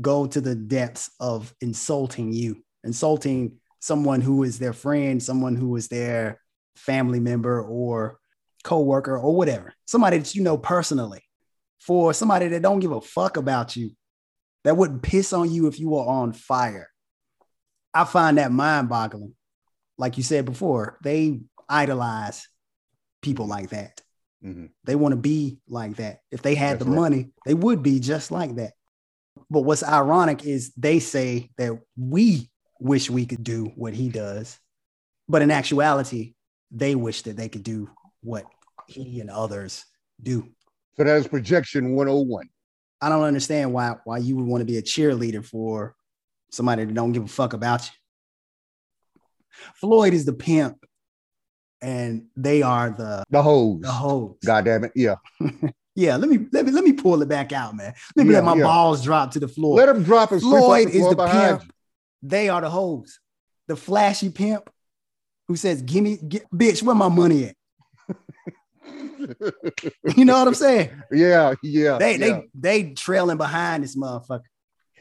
[0.00, 5.76] go to the depths of insulting you, insulting someone who is their friend, someone who
[5.76, 6.40] is their
[6.74, 8.18] family member or
[8.64, 11.22] co-worker or whatever, somebody that you know personally,
[11.80, 13.90] for somebody that don't give a fuck about you,
[14.64, 16.88] that wouldn't piss on you if you were on fire.
[17.92, 19.34] I find that mind-boggling.
[19.98, 22.48] Like you said before, they idolize
[23.20, 24.00] people like that.
[24.44, 24.66] Mm-hmm.
[24.84, 26.20] They want to be like that.
[26.30, 27.00] If they had That's the right.
[27.00, 28.72] money, they would be just like that.
[29.50, 34.58] But what's ironic is they say that we wish we could do what he does.
[35.28, 36.34] But in actuality,
[36.70, 37.90] they wish that they could do
[38.22, 38.44] what
[38.86, 39.84] he and others
[40.22, 40.48] do.
[40.96, 42.48] So that is projection 101.
[43.00, 45.94] I don't understand why why you would want to be a cheerleader for
[46.50, 47.92] somebody that don't give a fuck about you.
[49.74, 50.84] Floyd is the pimp
[51.84, 53.80] and they are the the hoes.
[53.82, 54.36] The hoes.
[54.44, 54.92] God damn it.
[54.94, 55.16] Yeah.
[55.96, 57.94] Yeah, let me let me let me pull it back out, man.
[58.16, 58.64] Let me Yeah, let my yeah.
[58.64, 59.76] balls drop to the floor.
[59.76, 61.72] Let them drop his Floyd is the pimp.
[62.20, 63.20] They are the hoes.
[63.68, 64.68] The flashy pimp
[65.46, 67.56] who says, "Give me, get, bitch, where my money at?"
[68.08, 69.52] you.
[70.16, 70.90] You know what I'm saying?
[71.12, 71.98] yeah, yeah.
[71.98, 72.18] They yeah.
[72.18, 74.42] they they trailing behind this motherfucker.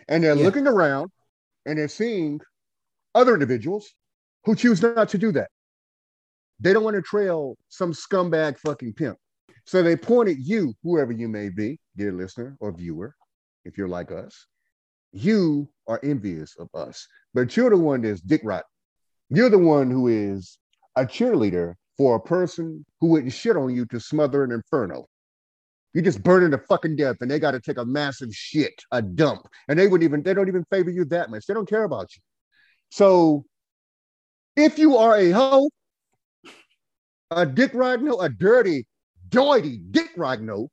[0.08, 0.44] and they're Yeah.
[0.44, 1.10] looking around
[1.66, 2.40] and they're seeing
[3.16, 3.92] other individuals
[4.46, 5.50] who choose not to do that.
[6.60, 9.18] They don't want to trail some scumbag fucking pimp.
[9.66, 13.16] So they point at you, whoever you may be, dear listener or viewer,
[13.66, 14.48] if you're like us.
[15.12, 18.64] You are envious of us, but you're the one that's dick rot.
[19.30, 20.58] You're the one who is
[20.96, 25.06] a cheerleader for a person who wouldn't shit on you to smother an inferno.
[25.94, 29.02] You're just burning to fucking death, and they got to take a massive shit, a
[29.02, 31.46] dump, and they wouldn't even they don't even favor you that much.
[31.46, 32.22] They don't care about you.
[32.90, 33.46] So,
[34.56, 35.70] if you are a hoe,
[37.36, 38.86] a dick hoe, a dirty,
[39.30, 40.70] doity dick hoe,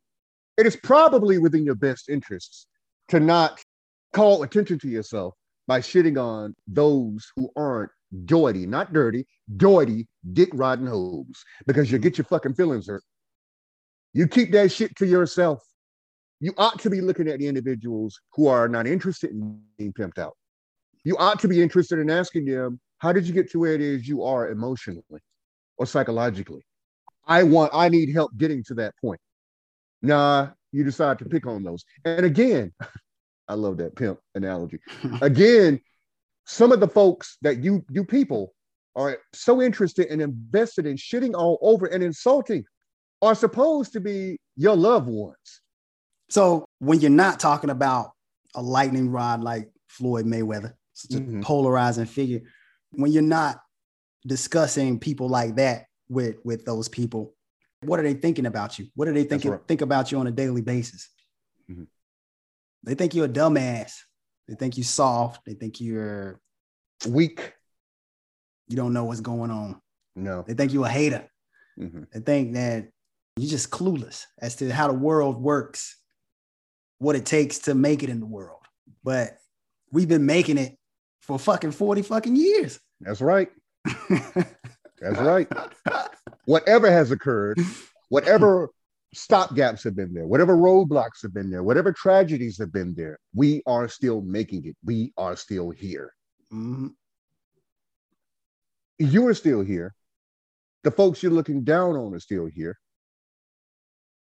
[0.56, 2.66] it is probably within your best interests
[3.08, 3.62] to not
[4.12, 5.34] call attention to yourself
[5.66, 7.90] by shitting on those who aren't
[8.24, 13.04] doity, not dirty, doity dick riding hoes, because you get your fucking feelings hurt.
[14.12, 15.62] You keep that shit to yourself.
[16.40, 20.18] You ought to be looking at the individuals who are not interested in being pimped
[20.18, 20.36] out.
[21.04, 23.80] You ought to be interested in asking them, how did you get to where it
[23.80, 25.22] is you are emotionally
[25.80, 26.62] or psychologically?
[27.26, 29.18] I want, I need help getting to that point.
[30.02, 31.84] Nah, you decide to pick on those.
[32.04, 32.72] And again,
[33.48, 34.78] I love that pimp analogy.
[35.22, 35.80] Again,
[36.44, 38.52] some of the folks that you you people
[38.94, 42.64] are so interested and invested in shitting all over and insulting
[43.22, 45.62] are supposed to be your loved ones.
[46.28, 48.12] So when you're not talking about
[48.54, 51.42] a lightning rod like Floyd Mayweather, such a Mhm.
[51.42, 52.42] polarizing figure,
[52.92, 53.60] when you're not
[54.26, 57.34] discussing people like that with with those people,
[57.82, 58.86] what are they thinking about you?
[58.94, 59.60] What are they thinking right.
[59.66, 61.08] think about you on a daily basis?
[61.70, 61.86] Mhm.
[62.82, 63.92] They think you're a dumbass.
[64.48, 65.44] They think you soft.
[65.46, 66.40] They think you're
[67.08, 67.54] Weak.
[68.68, 69.80] you don't know what's going on.
[70.14, 70.42] No.
[70.46, 71.28] They think you're a hater.
[71.78, 72.10] Mhm.
[72.12, 72.90] They think that
[73.36, 75.96] you're just clueless as to how the world works,
[76.98, 78.60] what it takes to make it in the world.
[79.02, 79.38] But
[79.90, 80.76] we've been making it
[81.22, 82.78] for fucking 40 fucking years.
[83.00, 83.50] That's right.
[85.00, 85.48] That's right.
[86.44, 87.58] Whatever has occurred,
[88.08, 88.70] whatever
[89.14, 93.62] stopgaps have been there, whatever roadblocks have been there, whatever tragedies have been there, we
[93.66, 94.76] are still making it.
[94.84, 96.12] We are still here.
[96.52, 96.94] Mhm.
[98.98, 99.94] You are still here.
[100.82, 102.78] The folks you're looking down on are still here.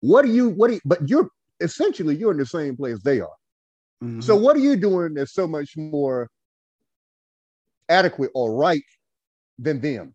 [0.00, 1.28] What do you, what do you, but you're
[1.60, 3.36] essentially you're in the same place they are.
[4.02, 4.22] Mhm.
[4.22, 6.30] So what are you doing that's so much more
[7.88, 8.82] adequate or right
[9.58, 10.14] than them?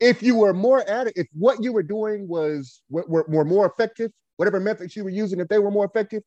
[0.00, 4.10] If you were more adequate, if what you were doing was were, were, more effective,
[4.36, 6.22] whatever methods you were using, if they were more effective,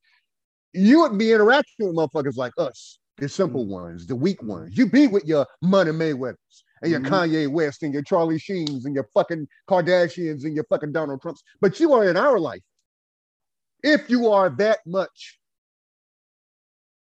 [0.74, 4.78] you would be interacting with motherfuckers like us, the simple ones, the weak ones.
[4.78, 7.08] You be with your Money Mayweathers and your Mhm.
[7.08, 11.44] Kanye West and your Charlie Sheens and your fucking Kardashians and your fucking Donald Trumps.
[11.60, 12.64] But you are in our life.
[13.84, 15.40] If you are that much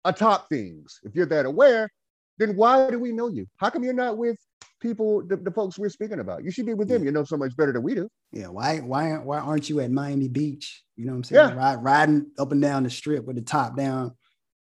[0.04, 1.90] atop things, if you're that aware,
[2.38, 3.46] then why do we know you?
[3.56, 4.38] How come you're not with
[4.82, 6.44] people, the, the folks we're speaking about?
[6.44, 7.04] You should be with them.
[7.04, 8.08] You know so much better than we do.
[8.32, 10.82] yeah, why why why aren't you at Miami Beach?
[10.96, 11.48] You know what I'm saying?
[11.50, 11.54] Yeah.
[11.54, 14.12] Ride, riding up and down the strip with the top down,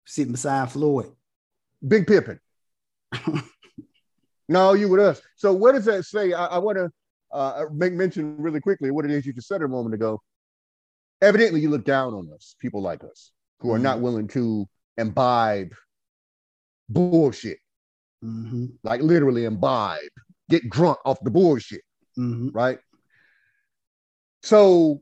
[0.06, 1.12] sitting beside Floyd.
[1.86, 2.40] Big Pippin.
[4.48, 5.22] no, you with us.
[5.36, 6.34] So what does that say?
[6.34, 6.90] I, I want to
[7.34, 10.22] uh, make mention really quickly what it is you just said a moment ago.
[11.22, 15.74] Evidently, you look down on us, people like us, who are not willing to imbibe
[16.90, 17.60] bullshit,
[18.24, 20.00] hmm like literally imbibe,
[20.50, 21.82] get drunk off the bullshit.
[22.16, 22.80] hmm right?
[24.44, 25.02] So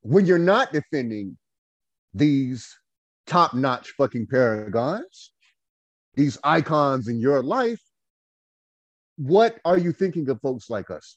[0.00, 1.36] when you're not defending
[2.14, 2.74] these
[3.26, 5.32] top-notch fucking paragons,
[6.14, 7.80] these icons in your life,
[9.16, 11.16] what are you thinking of folks like us?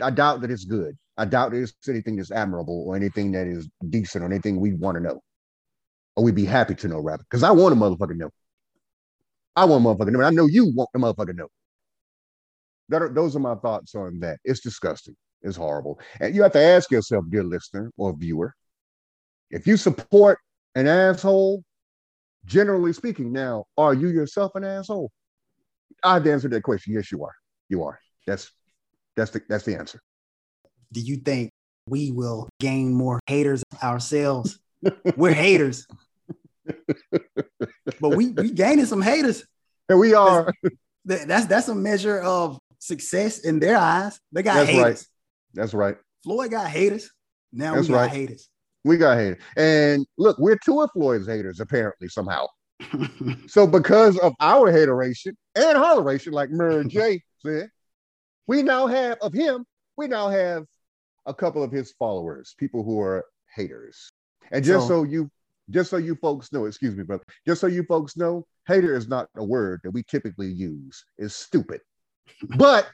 [0.00, 0.96] I doubt that it's good.
[1.16, 4.96] I doubt it's anything that's admirable or anything that is decent or anything we want
[4.96, 5.20] to know.
[6.16, 7.24] Or we'd be happy to know, rather.
[7.24, 8.30] Because I want a motherfucker know.
[9.58, 10.22] I want a motherfucker to know.
[10.22, 11.48] I know you want the motherfucker to know.
[12.90, 14.38] That are, those are my thoughts on that.
[14.44, 15.16] It's disgusting.
[15.42, 15.98] It's horrible.
[16.20, 18.54] And you have to ask yourself, dear listener or viewer,
[19.50, 20.38] if you support
[20.76, 21.64] an asshole,
[22.44, 25.10] generally speaking, now, are you yourself an asshole?
[26.04, 26.94] I've answered that question.
[26.94, 27.34] Yes, you are.
[27.68, 27.98] You are.
[28.28, 28.52] That's
[29.16, 30.00] that's the that's the answer.
[30.92, 31.50] Do you think
[31.88, 34.60] we will gain more haters ourselves?
[35.16, 35.84] We're haters.
[38.00, 39.44] but we we gaining some haters.
[39.88, 40.52] And we are.
[41.04, 44.20] That- That's that's a measure of success in their eyes.
[44.30, 44.84] They got That's haters.
[44.84, 45.04] right.
[45.54, 45.96] That's right.
[46.22, 47.10] Floyd got haters.
[47.50, 48.10] Now That's we got right.
[48.10, 48.50] haters.
[48.84, 49.42] We got haters.
[49.56, 52.46] And look, we're two of Floyd's haters, apparently, somehow.
[53.46, 57.70] so because of our hateration and holleration, like Mary J said,
[58.46, 59.64] we now have of him,
[59.96, 60.64] we now have
[61.24, 64.10] a couple of his followers, people who are haters.
[64.52, 65.30] And just so, so you
[65.70, 69.08] just so you folks know, excuse me, brother, just so you folks know, hater is
[69.08, 71.04] not a word that we typically use.
[71.18, 71.80] It's stupid.
[72.56, 72.88] but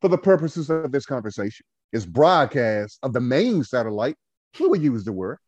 [0.00, 4.16] for the purposes of this conversation, it's broadcast of the main satellite,
[4.58, 5.38] we will use the word.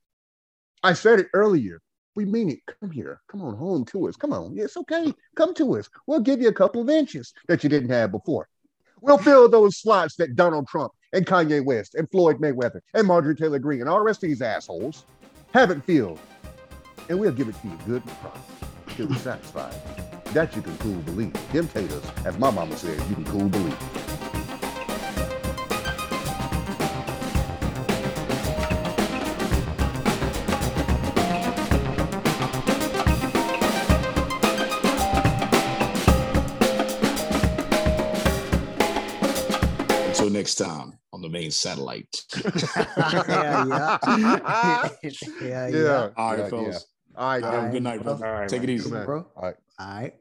[0.83, 1.81] I said it earlier.
[2.15, 2.61] We mean it.
[2.81, 3.21] Come here.
[3.29, 4.17] Come on home to us.
[4.17, 4.55] Come on.
[4.57, 5.12] It's okay.
[5.35, 5.89] Come to us.
[6.07, 8.47] We'll give you a couple of inches that you didn't have before.
[9.01, 13.35] We'll fill those slots that Donald Trump and Kanye West and Floyd Mayweather and Marjorie
[13.35, 15.05] Taylor Greene and all the rest of these assholes
[15.55, 16.18] haven't filled.
[17.09, 18.40] And we'll give it to you good and proper
[18.88, 19.72] till you're satisfied.
[20.32, 21.32] That you can cool believe.
[21.52, 23.78] Them taters, as my mama said, you can cool believe.
[40.09, 42.22] Until next time the main satellite.
[42.97, 43.99] yeah, yeah.
[44.07, 44.89] yeah,
[45.41, 45.68] yeah.
[45.68, 46.09] yeah.
[46.16, 46.87] All right, yeah, fellas.
[47.16, 48.14] All right, All right, good night, bro.
[48.14, 49.27] All right, Take it easy, bro.
[49.37, 49.57] All right.
[49.79, 50.14] All right.